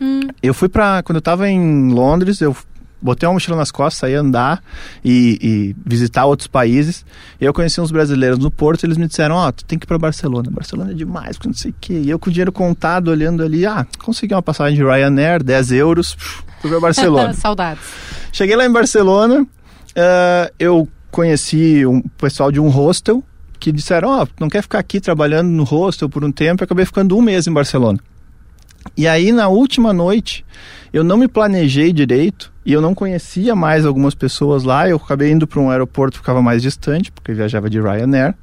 [0.02, 0.22] Hum.
[0.42, 2.56] Eu fui para quando eu estava em Londres, eu
[3.02, 4.62] botei uma mochila nas costas, saí andar
[5.04, 7.06] e, e, visitar outros países.
[7.40, 9.86] E eu conheci uns brasileiros no Porto, eles me disseram, ó, oh, tu tem que
[9.86, 10.50] ir pra Barcelona.
[10.52, 12.02] Barcelona é demais, não sei o quê.
[12.06, 15.72] E eu com o dinheiro contado, olhando ali, ah, consegui uma passagem de Ryanair, 10
[15.72, 16.16] euros,
[16.62, 17.34] fui pra Barcelona.
[17.36, 17.84] Saudades.
[18.32, 23.24] Cheguei lá em Barcelona, uh, eu conheci um pessoal de um hostel
[23.60, 26.64] que disseram, ó, oh, não quer ficar aqui trabalhando no hostel por um tempo?
[26.64, 28.00] Eu acabei ficando um mês em Barcelona.
[28.96, 30.46] E aí, na última noite,
[30.92, 34.88] eu não me planejei direito e eu não conhecia mais algumas pessoas lá.
[34.90, 38.36] Eu acabei indo para um aeroporto que ficava mais distante, porque viajava de Ryanair.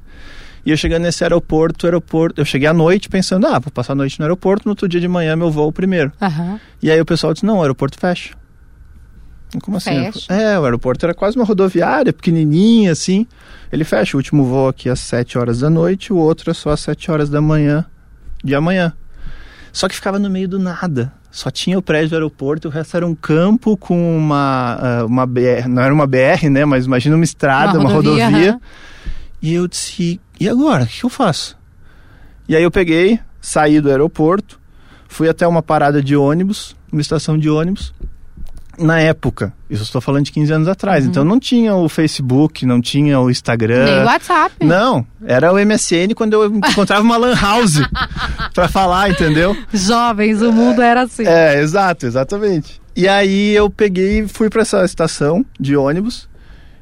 [0.65, 3.95] E eu chegando nesse aeroporto, aeroporto, eu cheguei à noite pensando, ah, vou passar a
[3.95, 6.11] noite no aeroporto, no outro dia de manhã meu voo primeiro.
[6.21, 6.59] Uhum.
[6.81, 8.35] E aí o pessoal disse, não, o aeroporto fecha.
[9.63, 10.11] Como assim?
[10.11, 10.31] Fecha.
[10.31, 13.25] É, o aeroporto era quase uma rodoviária, pequenininha assim.
[13.71, 16.71] Ele fecha, o último voo aqui às 7 horas da noite, o outro é só
[16.71, 17.85] às 7 horas da manhã
[18.43, 18.93] de amanhã.
[19.79, 21.13] Só que ficava no meio do nada.
[21.31, 25.25] Só tinha o prédio do aeroporto, o resto era um campo com uma, ah, uma
[25.25, 26.65] BR, não era uma BR, né?
[26.65, 28.25] Mas imagina uma estrada, uma, uma rodovia.
[28.25, 28.53] rodovia.
[28.55, 28.59] Uhum.
[29.41, 30.83] E eu disse, e agora?
[30.83, 31.57] O que eu faço?
[32.45, 34.59] E aí eu peguei, saí do aeroporto,
[35.07, 37.93] fui até uma parada de ônibus, uma estação de ônibus,
[38.79, 41.09] na época, isso estou falando de 15 anos atrás, uhum.
[41.09, 43.85] então não tinha o Facebook, não tinha o Instagram.
[43.85, 44.55] Nem o WhatsApp.
[44.61, 47.75] Não, era o MSN quando eu encontrava uma lan house
[48.53, 49.55] para falar, entendeu?
[49.73, 51.25] Jovens, o mundo era assim.
[51.25, 52.81] É, exato, exatamente.
[52.95, 56.27] E aí eu peguei e fui para essa estação de ônibus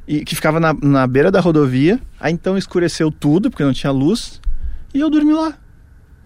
[0.07, 1.99] e que ficava na, na beira da rodovia.
[2.19, 4.39] Aí então escureceu tudo, porque não tinha luz,
[4.93, 5.53] e eu dormi lá.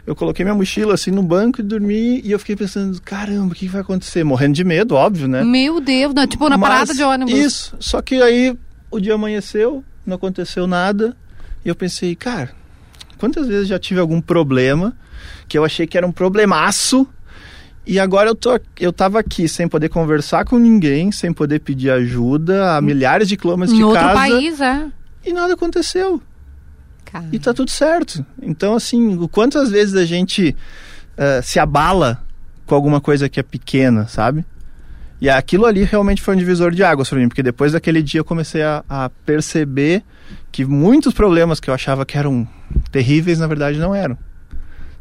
[0.05, 3.55] Eu coloquei minha mochila assim no banco e dormi, e eu fiquei pensando, caramba, o
[3.55, 4.23] que vai acontecer?
[4.23, 5.43] Morrendo de medo, óbvio, né?
[5.43, 7.33] Meu Deus, não, tipo na Mas parada de ônibus.
[7.33, 8.57] Isso, só que aí
[8.89, 11.15] o dia amanheceu, não aconteceu nada,
[11.63, 12.51] e eu pensei, cara,
[13.17, 14.97] quantas vezes já tive algum problema
[15.47, 17.07] que eu achei que era um problemaço,
[17.85, 21.91] e agora eu, tô, eu tava aqui sem poder conversar com ninguém, sem poder pedir
[21.91, 24.87] ajuda, a milhares de quilômetros Em de outro casa, país, é.
[25.25, 26.21] e nada aconteceu.
[27.31, 28.25] E tá tudo certo.
[28.41, 30.55] Então, assim, quantas vezes a gente
[31.17, 32.23] eh, se abala
[32.65, 34.45] com alguma coisa que é pequena, sabe?
[35.19, 38.21] E aquilo ali realmente foi um divisor de águas pra mim, porque depois daquele dia
[38.21, 40.03] eu comecei a, a perceber
[40.51, 42.47] que muitos problemas que eu achava que eram
[42.91, 44.17] terríveis, na verdade, não eram.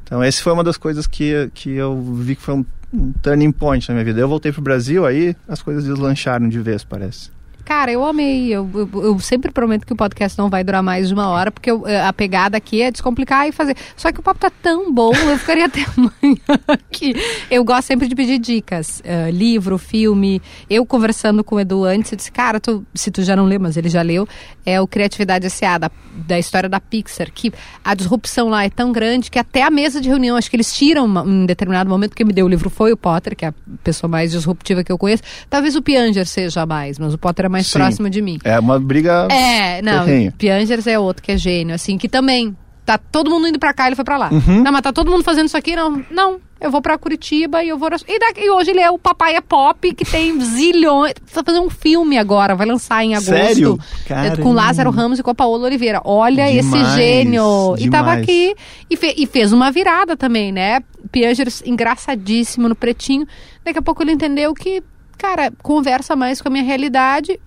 [0.05, 3.53] Então, essa foi uma das coisas que, que eu vi que foi um, um turning
[3.53, 4.21] point na minha vida.
[4.21, 7.31] Eu voltei pro Brasil, aí as coisas deslancharam de vez, parece.
[7.71, 8.49] Cara, eu amei.
[8.53, 11.53] Eu, eu, eu sempre prometo que o podcast não vai durar mais de uma hora,
[11.53, 13.77] porque eu- a pegada aqui é descomplicar e fazer.
[13.97, 17.15] Só que o papo tá tão bom, eu ficaria até amanhã aqui.
[17.49, 19.01] Eu gosto sempre de pedir dicas.
[19.05, 20.43] eh, livro, filme.
[20.69, 23.61] Eu conversando com o Edu antes, eu disse, cara, tu, se tu já não leu,
[23.61, 24.27] mas ele já leu,
[24.67, 25.91] é o Criatividade S.A., da,
[26.27, 27.53] da história da Pixar, que
[27.85, 30.75] a disrupção lá é tão grande que até a mesa de reunião, acho que eles
[30.75, 33.49] tiram uma- em determinado momento, que me deu o livro foi o Potter, que é
[33.51, 33.55] a
[33.85, 35.23] pessoa mais disruptiva que eu conheço.
[35.49, 37.79] Talvez o Pianger seja mais, mas o Potter é mais Sim.
[37.79, 38.39] próximo de mim.
[38.45, 39.29] É uma briga.
[39.31, 40.05] É, não.
[40.39, 43.87] Piangers é outro que é gênio, assim, que também tá todo mundo indo pra cá,
[43.87, 44.31] ele foi pra lá.
[44.33, 44.63] Uhum.
[44.63, 46.05] Não, mas tá todo mundo fazendo isso aqui, não.
[46.11, 47.89] Não, eu vou pra Curitiba e eu vou...
[48.09, 51.13] E, daqui, e hoje ele é o Papai é Pop, que tem zilhões...
[51.33, 53.31] Vai fazer um filme agora, vai lançar em agosto.
[53.31, 53.79] Sério?
[54.07, 54.43] É, Caramba.
[54.43, 56.01] Com Lázaro Ramos e com a Paola Oliveira.
[56.05, 57.77] Olha Demais, esse gênio.
[57.79, 58.23] E tava demais.
[58.23, 58.55] aqui
[58.91, 60.81] e, fe- e fez uma virada também, né?
[61.13, 63.25] Piangers engraçadíssimo no pretinho.
[63.65, 64.83] Daqui a pouco ele entendeu que,
[65.21, 67.39] cara, conversa mais com a minha realidade.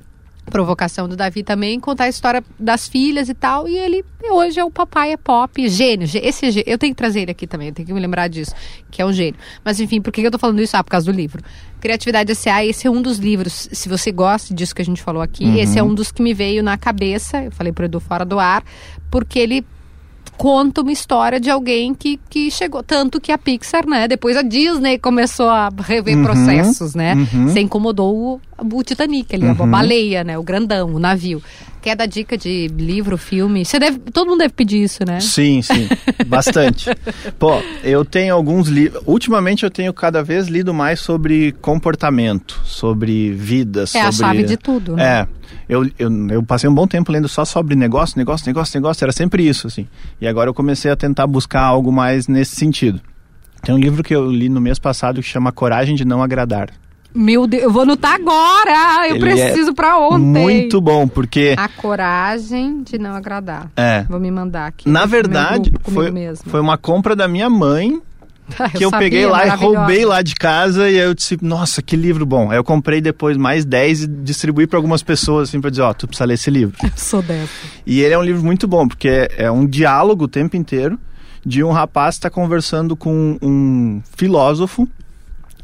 [0.46, 3.66] Provocação do Davi também, contar a história das filhas e tal.
[3.68, 6.06] E ele hoje é o papai é pop, gênio.
[6.06, 8.28] gê- Esse é eu tenho que trazer ele aqui também, eu tenho que me lembrar
[8.28, 8.54] disso,
[8.92, 9.36] que é um gênio.
[9.64, 10.76] Mas enfim, por que eu tô falando isso?
[10.76, 11.42] Ah, por causa do livro.
[11.80, 15.22] Criatividade S.A., esse é um dos livros, se você gosta disso que a gente falou
[15.22, 18.24] aqui, esse é um dos que me veio na cabeça, eu falei pro Edu fora
[18.26, 18.64] do ar,
[19.10, 19.66] porque ele
[20.38, 22.84] conta uma história de alguém que, que chegou.
[22.84, 24.08] Tanto que a Pixar, né?
[24.08, 27.14] Depois a Disney começou a rever Uhum, processos, né?
[27.16, 27.48] uhum.
[27.48, 29.70] Você incomodou o, o Titanic ali, a Uhum.
[29.70, 30.38] baleia, né?
[30.38, 31.42] O grandão, o navio.
[31.82, 33.66] Quer dar dica de livro, filme?
[33.66, 34.00] Você deve.
[34.00, 35.20] Todo mundo deve pedir isso, né?
[35.20, 35.90] Sim, sim,
[36.26, 36.90] bastante.
[37.38, 39.04] Pô, eu tenho alguns livros.
[39.06, 44.08] Ultimamente eu tenho cada vez lido mais sobre comportamento, sobre vida, É sobre.
[44.08, 45.04] a chave de tudo, né?
[45.28, 45.28] É.
[45.74, 49.04] Eu, eu, eu passei um bom tempo lendo só sobre negócio, negócio, negócio, negócio.
[49.04, 49.88] Era sempre isso, assim.
[50.22, 53.02] E agora eu comecei a tentar buscar algo mais nesse sentido.
[53.62, 56.70] Tem um livro que eu li no mês passado que chama Coragem de Não Agradar.
[57.16, 59.08] Meu Deus, eu vou anotar agora!
[59.08, 60.20] Eu Ele é preciso pra ontem.
[60.20, 61.54] Muito bom, porque.
[61.58, 63.70] A coragem de não agradar.
[63.76, 64.04] É.
[64.10, 64.90] Vou me mandar aqui.
[64.90, 66.50] Na comigo- verdade, comigo foi, mesmo.
[66.50, 68.02] foi uma compra da minha mãe
[68.76, 71.82] que eu, sabia, peguei lá e roubei lá de casa e aí eu disse, nossa,
[71.82, 72.52] que livro bom.
[72.52, 75.94] Aí eu comprei depois mais 10 e distribuí para algumas pessoas assim para dizer, ó,
[75.94, 76.76] tu precisa ler esse livro.
[76.84, 77.52] Eu sou dessa.
[77.86, 81.00] E ele é um livro muito bom, porque é, é um diálogo o tempo inteiro
[81.46, 84.88] de um rapaz que está conversando com um filósofo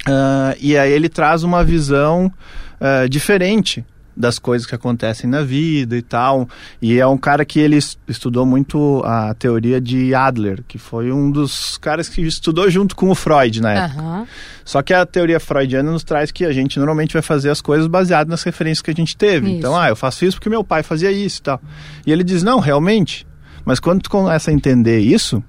[0.05, 2.31] ah, e aí ele traz uma visão
[2.79, 6.47] ah, diferente das coisas que acontecem na vida e tal.
[6.81, 11.11] E é um cara que ele es- estudou muito a teoria de Adler, que foi
[11.11, 14.01] um dos caras que estudou junto com o Freud na época.
[14.01, 14.27] Aham.
[14.65, 17.87] Só que a teoria freudiana nos traz que a gente normalmente vai fazer as coisas
[17.87, 19.47] baseadas nas referências que a gente teve.
[19.47, 19.57] Isso.
[19.57, 21.61] Então, ah, eu faço isso porque meu pai fazia isso e tal.
[22.05, 23.25] E ele diz, não, realmente.
[23.65, 25.43] Mas quando tu começa a entender isso,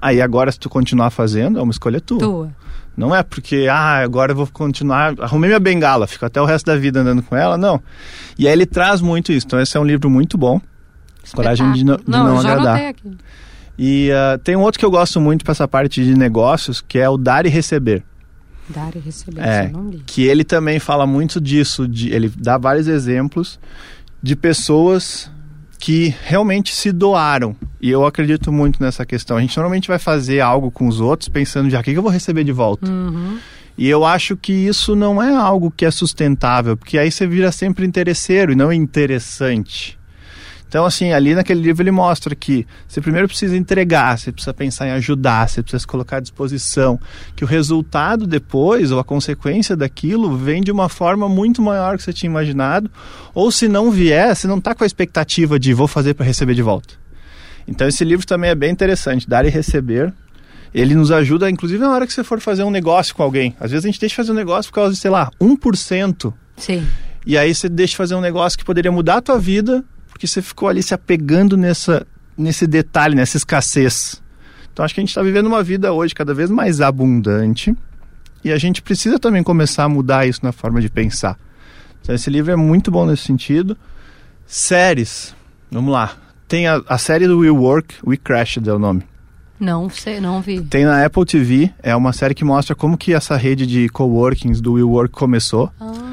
[0.00, 2.18] aí agora se tu continuar fazendo, é uma escolha tua.
[2.18, 2.50] Tua.
[2.96, 6.66] Não é porque, ah, agora eu vou continuar, arrumei minha bengala, fico até o resto
[6.66, 7.80] da vida andando com ela, não.
[8.38, 9.46] E aí ele traz muito isso.
[9.46, 10.60] Então esse é um livro muito bom.
[11.34, 12.76] Coragem de não, de Não, não agradar.
[12.88, 13.16] aqui.
[13.78, 16.98] E ah, tem um outro que eu gosto muito para essa parte de negócios, que
[16.98, 18.02] é o dar e receber.
[18.68, 20.02] Dar e receber, É, isso eu não li.
[20.06, 23.58] que ele também fala muito disso, de, ele dá vários exemplos
[24.22, 25.30] de pessoas
[25.80, 27.56] que realmente se doaram.
[27.80, 29.38] E eu acredito muito nessa questão.
[29.38, 32.10] A gente normalmente vai fazer algo com os outros pensando já, o que eu vou
[32.10, 32.88] receber de volta?
[32.88, 33.38] Uhum.
[33.78, 37.50] E eu acho que isso não é algo que é sustentável, porque aí você vira
[37.50, 39.98] sempre interesseiro e não interessante.
[40.70, 44.86] Então, assim, ali naquele livro ele mostra que você primeiro precisa entregar, você precisa pensar
[44.86, 46.96] em ajudar, você precisa se colocar à disposição,
[47.34, 52.04] que o resultado depois, ou a consequência daquilo, vem de uma forma muito maior que
[52.04, 52.88] você tinha imaginado,
[53.34, 56.54] ou se não vier, você não está com a expectativa de vou fazer para receber
[56.54, 56.94] de volta.
[57.66, 60.12] Então, esse livro também é bem interessante, Dar e Receber.
[60.72, 63.56] Ele nos ajuda, inclusive, na hora que você for fazer um negócio com alguém.
[63.58, 66.32] Às vezes a gente deixa de fazer um negócio por causa de, sei lá, 1%.
[66.56, 66.86] Sim.
[67.26, 69.84] E aí você deixa de fazer um negócio que poderia mudar a tua vida,
[70.20, 72.06] porque você ficou ali se apegando nessa,
[72.36, 74.20] nesse detalhe, nessa escassez.
[74.70, 77.74] Então acho que a gente está vivendo uma vida hoje cada vez mais abundante
[78.44, 81.38] e a gente precisa também começar a mudar isso na forma de pensar.
[82.02, 83.74] Então esse livro é muito bom nesse sentido.
[84.46, 85.34] Séries,
[85.70, 86.14] vamos lá.
[86.46, 89.02] Tem a, a série do We Work, We Crashed é o nome.
[89.58, 90.60] Não sei, não vi.
[90.60, 94.60] Tem na Apple TV, é uma série que mostra como que essa rede de coworkings
[94.60, 95.72] do WeWork começou.
[95.80, 96.09] Ah.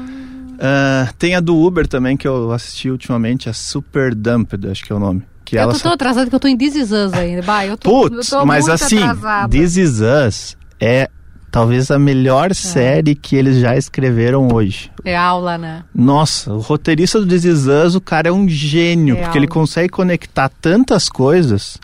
[0.58, 4.92] Uh, tem a do Uber também, que eu assisti ultimamente, a Super Dumped, acho que
[4.92, 5.22] é o nome.
[5.44, 7.42] Que eu ela tô só- tão atrasada que eu tô em This Is Us ainda.
[7.42, 9.48] Bah, eu tô, eu Putz, tô mas assim, atrasada.
[9.48, 11.08] This Is Us é
[11.50, 11.98] talvez a É.
[11.98, 14.90] melhor série que eles já escreveram hoje.
[15.04, 15.84] É aula, né?
[15.94, 19.24] Nossa, o roteirista do This Is Us, o cara é um gênio, Real.
[19.26, 21.78] porque ele consegue conectar tantas coisas.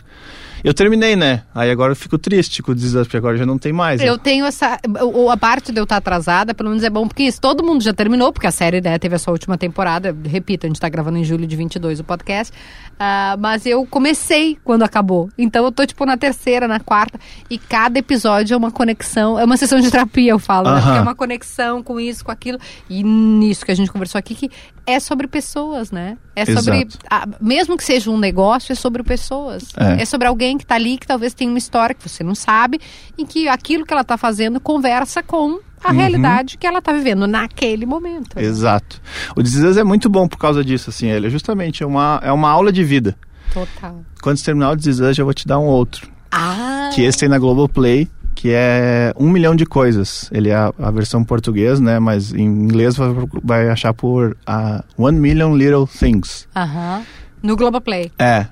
[0.65, 1.43] Eu terminei, né?
[1.53, 4.01] Aí agora eu fico triste com o porque agora já não tem mais.
[4.01, 4.09] né?
[4.09, 4.79] Eu tenho essa.
[5.03, 7.83] o- A parte de eu estar atrasada, pelo menos é bom, porque isso, todo mundo
[7.83, 10.15] já terminou, porque a série né, teve a sua última temporada.
[10.25, 12.51] Repito, a gente tá gravando em julho de 22 o podcast.
[12.99, 15.29] Ah, mas eu comecei quando acabou.
[15.37, 17.19] Então eu tô, tipo, na terceira, na quarta.
[17.47, 19.37] E cada episódio é uma conexão.
[19.39, 20.77] É uma sessão de terapia, eu falo, né?
[20.77, 20.81] Aham.
[20.83, 22.57] Porque é uma conexão com isso, com aquilo.
[22.89, 24.49] E nisso que a gente conversou aqui, que
[24.85, 26.17] é sobre pessoas, né?
[26.35, 26.87] É sobre.
[27.09, 29.65] Ah, mesmo que seja um negócio, é sobre pessoas.
[29.77, 30.01] É.
[30.01, 32.79] é sobre alguém que tá ali, que talvez tenha uma história que você não sabe,
[33.17, 35.97] e que aquilo que ela tá fazendo conversa com a Uhum.
[35.97, 38.39] realidade que ela tá vivendo naquele momento.
[38.39, 38.99] Exato.
[39.35, 41.07] O Us é muito bom por causa disso, assim.
[41.07, 43.15] Ele é justamente uma, é uma aula de vida.
[43.53, 44.03] Total.
[44.21, 46.09] Quando você terminar o Us, eu vou te dar um outro.
[46.31, 46.89] Ah!
[46.93, 50.29] Que esse tem na Globoplay, que é Um Milhão de Coisas.
[50.31, 51.97] Ele é a, a versão português, né?
[51.99, 53.07] Mas em inglês vai,
[53.41, 56.47] vai achar por ah, One Million Little Things.
[56.55, 57.01] Aham.
[57.41, 58.11] No Globoplay.
[58.19, 58.45] É.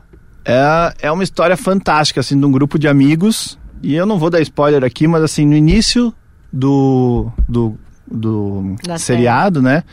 [0.46, 0.94] é.
[1.02, 3.60] É uma história fantástica, assim, de um grupo de amigos.
[3.82, 6.14] E eu não vou dar spoiler aqui, mas assim, no início
[6.52, 7.78] do, do,
[8.10, 9.84] do Da seriado, né?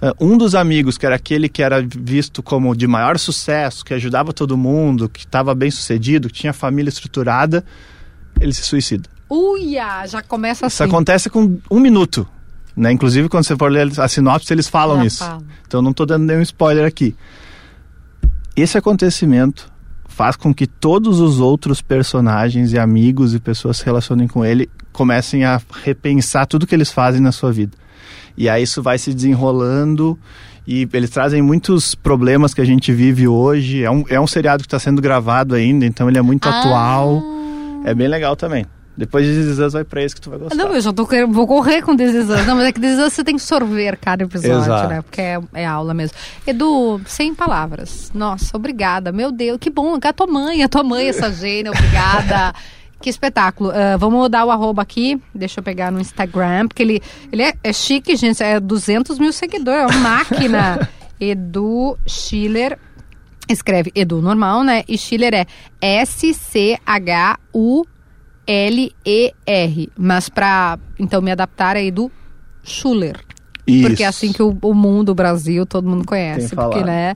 [0.00, 3.92] eh, Um dos amigos, que era aquele que era visto como de maior sucesso, que
[3.92, 7.64] ajudava todo mundo, que estava bem sucedido, que tinha família estruturada,
[8.40, 9.08] ele se suicida.
[9.30, 10.06] Uia!
[10.06, 10.74] Já começa assim.
[10.74, 12.26] Isso acontece com um minuto.
[12.76, 12.92] Né?
[12.92, 15.18] Inclusive, quando você for ler a sinopse, eles falam Já isso.
[15.24, 15.42] fala.
[15.66, 17.14] Então, não estou dando nenhum spoiler aqui.
[18.56, 19.70] Esse acontecimento
[20.06, 24.68] faz com que todos os outros personagens e amigos e pessoas se relacionem com ele
[24.92, 27.76] comecem a repensar tudo que eles fazem na sua vida.
[28.36, 30.18] E aí isso vai se desenrolando
[30.66, 33.82] e eles trazem muitos problemas que a gente vive hoje.
[33.82, 36.58] É um, é um seriado que está sendo gravado ainda, então ele é muito Ah.
[36.58, 37.22] atual.
[37.84, 38.66] É bem legal também.
[38.96, 40.54] Depois de Us, vai pra esse que tu vai gostar.
[40.56, 42.46] Não, eu já tô vou correr com Us.
[42.46, 44.88] Não, mas é que Us você tem que sorver cada episódio, Exato.
[44.88, 45.02] né?
[45.02, 46.16] Porque é, é aula mesmo.
[46.46, 48.10] Edu, sem palavras.
[48.14, 49.10] Nossa, obrigada.
[49.12, 49.98] Meu Deus, que bom.
[50.02, 52.52] A tua mãe, a tua mãe, essa Gênia, obrigada.
[53.00, 53.70] Que espetáculo.
[53.70, 55.18] Ah, vamos mudar o arroba aqui.
[55.34, 57.00] Deixa eu pegar no Instagram, porque ele,
[57.32, 58.42] ele é, é chique, gente.
[58.42, 59.82] É 200 mil seguidores.
[59.82, 60.86] É uma máquina.
[61.18, 62.78] Edu Schiller.
[63.48, 64.84] Escreve Edu normal, né?
[64.86, 65.46] E Schiller é
[66.02, 67.86] S-C-H-U
[68.46, 69.88] L-E-R.
[69.96, 72.10] Mas pra, então, me adaptar é Edu
[72.62, 73.16] Schuller.
[73.66, 73.86] Isso.
[73.86, 76.48] Porque é assim que o, o mundo, o Brasil, todo mundo conhece.
[76.48, 76.86] Tem Porque, falado.
[76.86, 77.14] né?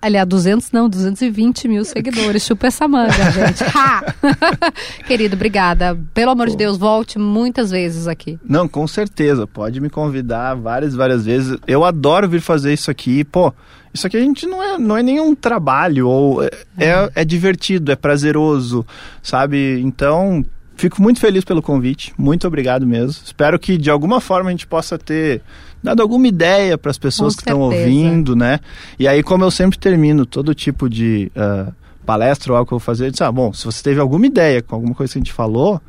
[0.00, 2.44] Aliás, 200 não, 220 mil seguidores.
[2.44, 3.64] Chupa essa manga, gente.
[3.74, 4.14] Ha!
[5.06, 5.98] Querido, obrigada.
[6.14, 8.38] Pelo amor de Deus, volte muitas vezes aqui.
[8.44, 9.44] Não, com certeza.
[9.44, 11.58] Pode me convidar várias, várias vezes.
[11.66, 13.24] Eu adoro vir fazer isso aqui.
[13.24, 13.52] Pô,
[13.92, 16.08] isso aqui a gente não é, não é nenhum trabalho.
[16.08, 18.86] Ou é, é, é divertido, é prazeroso,
[19.20, 19.80] sabe?
[19.80, 20.44] Então,
[20.78, 22.14] fico muito feliz pelo convite.
[22.16, 23.22] Muito obrigado mesmo.
[23.24, 25.42] Espero que de alguma forma a gente possa ter
[25.82, 28.60] dado alguma ideia para as pessoas Com que estão ouvindo, né?
[28.98, 31.72] E aí, como eu sempre termino todo tipo de ah,
[32.06, 34.26] palestra ou algo que eu vou fazer, eu disse, ah, bom, se você teve alguma
[34.26, 35.80] ideia com alguma coisa que a gente falou,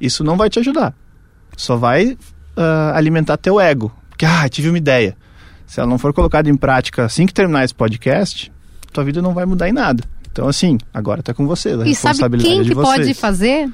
[0.00, 0.94] isso não vai te ajudar
[1.56, 2.16] só vai
[2.56, 3.92] ah, alimentar teu ego.
[4.08, 5.16] Porque, ah, tive uma ideia.
[5.66, 8.52] Se ela não for colocada em prática assim que terminar esse podcast,
[8.92, 10.04] tua vida não vai mudar em nada.
[10.30, 11.80] Então, assim, agora tá com vocês.
[11.80, 12.98] A E sabe quem é de que vocês.
[12.98, 13.70] pode fazer?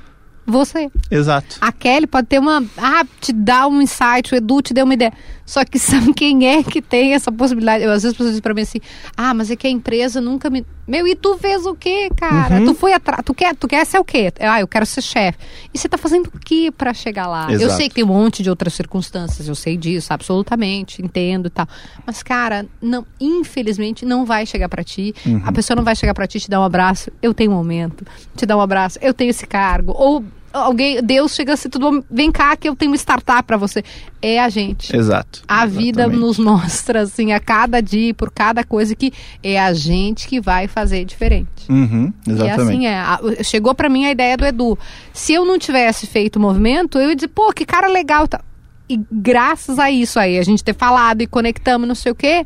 [0.51, 0.91] Você.
[1.11, 1.57] Exato.
[1.61, 2.65] A Kelly pode ter uma.
[2.77, 5.13] Ah, te dá um insight, o Edu te deu uma ideia.
[5.51, 7.83] Só que sabe quem é que tem essa possibilidade?
[7.83, 8.79] Eu, às vezes as pessoas dizem pra mim assim:
[9.17, 10.65] ah, mas é que a empresa nunca me.
[10.87, 12.57] Meu, e tu fez o quê, cara?
[12.57, 12.67] Uhum.
[12.67, 13.23] Tu foi atrás.
[13.25, 14.33] Tu quer, tu quer ser o quê?
[14.41, 15.39] Ah, eu quero ser chefe.
[15.73, 17.47] E você tá fazendo o quê pra chegar lá?
[17.49, 17.75] Eu Exato.
[17.75, 21.69] sei que tem um monte de outras circunstâncias, eu sei disso, absolutamente, entendo e tal.
[22.05, 25.15] Mas, cara, não, infelizmente não vai chegar pra ti.
[25.25, 25.43] Uhum.
[25.45, 27.11] A pessoa não vai chegar pra ti e te dar um abraço.
[27.23, 28.05] Eu tenho um aumento.
[28.37, 28.99] Te dar um abraço.
[29.01, 29.93] Eu tenho esse cargo.
[29.97, 33.57] Ou alguém, Deus chega assim, tudo bom, vem cá que eu tenho uma startup pra
[33.57, 33.83] você.
[34.23, 34.95] É a gente.
[34.95, 35.43] Exato.
[35.49, 36.21] A vida Exatamente.
[36.21, 40.67] nos mostra, assim, a cada dia, por cada coisa, que é a gente que vai
[40.69, 41.49] fazer diferente.
[41.69, 42.87] Uhum, E exatamente.
[42.87, 43.43] assim é.
[43.45, 44.79] Chegou pra mim a ideia do Edu.
[45.13, 48.27] Se eu não tivesse feito o movimento, eu ia dizer, pô, que cara legal.
[48.29, 48.41] Tá.
[48.89, 52.45] e graças a isso aí, a gente ter falado e conectamos, não sei o quê,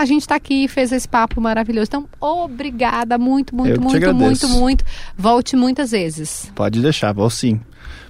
[0.00, 1.88] a gente está aqui e fez esse papo maravilhoso.
[1.88, 4.84] Então, obrigada muito, muito, muito, muito, muito.
[5.16, 6.50] Volte muitas vezes.
[6.54, 7.60] Pode deixar, vou sim.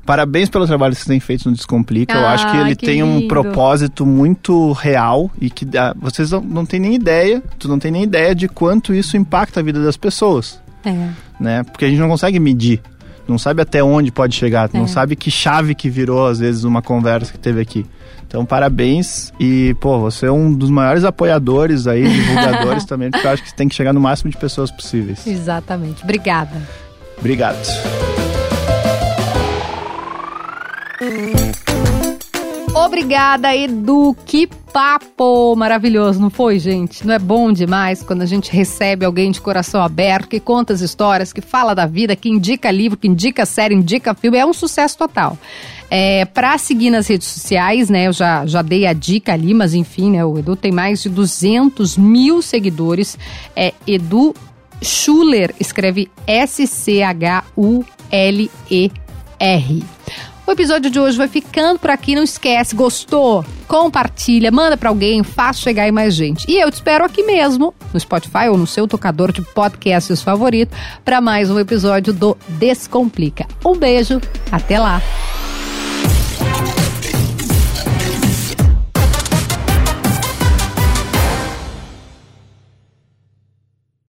[0.07, 2.15] Parabéns pelo trabalho que você tem feito no Descomplica.
[2.15, 3.25] Ah, Eu acho que ele que tem lindo.
[3.25, 7.79] um propósito muito real e que ah, vocês não, não têm nem ideia, tu não
[7.79, 10.61] tem nem ideia de quanto isso impacta a vida das pessoas.
[10.85, 11.11] É.
[11.39, 11.65] Né?
[11.65, 12.81] Porque a gente não consegue medir.
[13.31, 14.77] Não sabe até onde pode chegar, é.
[14.77, 17.87] não sabe que chave que virou, às vezes, uma conversa que teve aqui.
[18.27, 19.33] Então, parabéns.
[19.39, 23.55] E, pô, você é um dos maiores apoiadores aí, divulgadores também, porque eu acho que
[23.55, 25.25] tem que chegar no máximo de pessoas possíveis.
[25.25, 26.03] Exatamente.
[26.03, 26.61] Obrigada.
[27.19, 27.57] Obrigado.
[32.91, 34.17] Obrigada, Edu.
[34.27, 37.07] Que papo maravilhoso, não foi, gente?
[37.07, 40.81] Não é bom demais quando a gente recebe alguém de coração aberto, que conta as
[40.81, 44.39] histórias, que fala da vida, que indica livro, que indica série, indica filme.
[44.39, 45.39] É um sucesso total.
[45.89, 48.09] É, para seguir nas redes sociais, né?
[48.09, 50.25] Eu já, já dei a dica ali, mas enfim, né?
[50.25, 53.17] O Edu tem mais de 200 mil seguidores.
[53.55, 54.35] É Edu
[54.83, 57.41] Schuller, escreve S-C-H-U-L-E-R.
[60.51, 62.17] O episódio de hoje vai ficando por aqui.
[62.17, 63.45] Não esquece, gostou?
[63.69, 66.45] Compartilha, manda para alguém, faz chegar aí mais gente.
[66.51, 70.77] E eu te espero aqui mesmo, no Spotify ou no seu tocador de podcasts favorito,
[71.05, 73.47] para mais um episódio do Descomplica.
[73.65, 74.21] Um beijo,
[74.51, 75.01] até lá!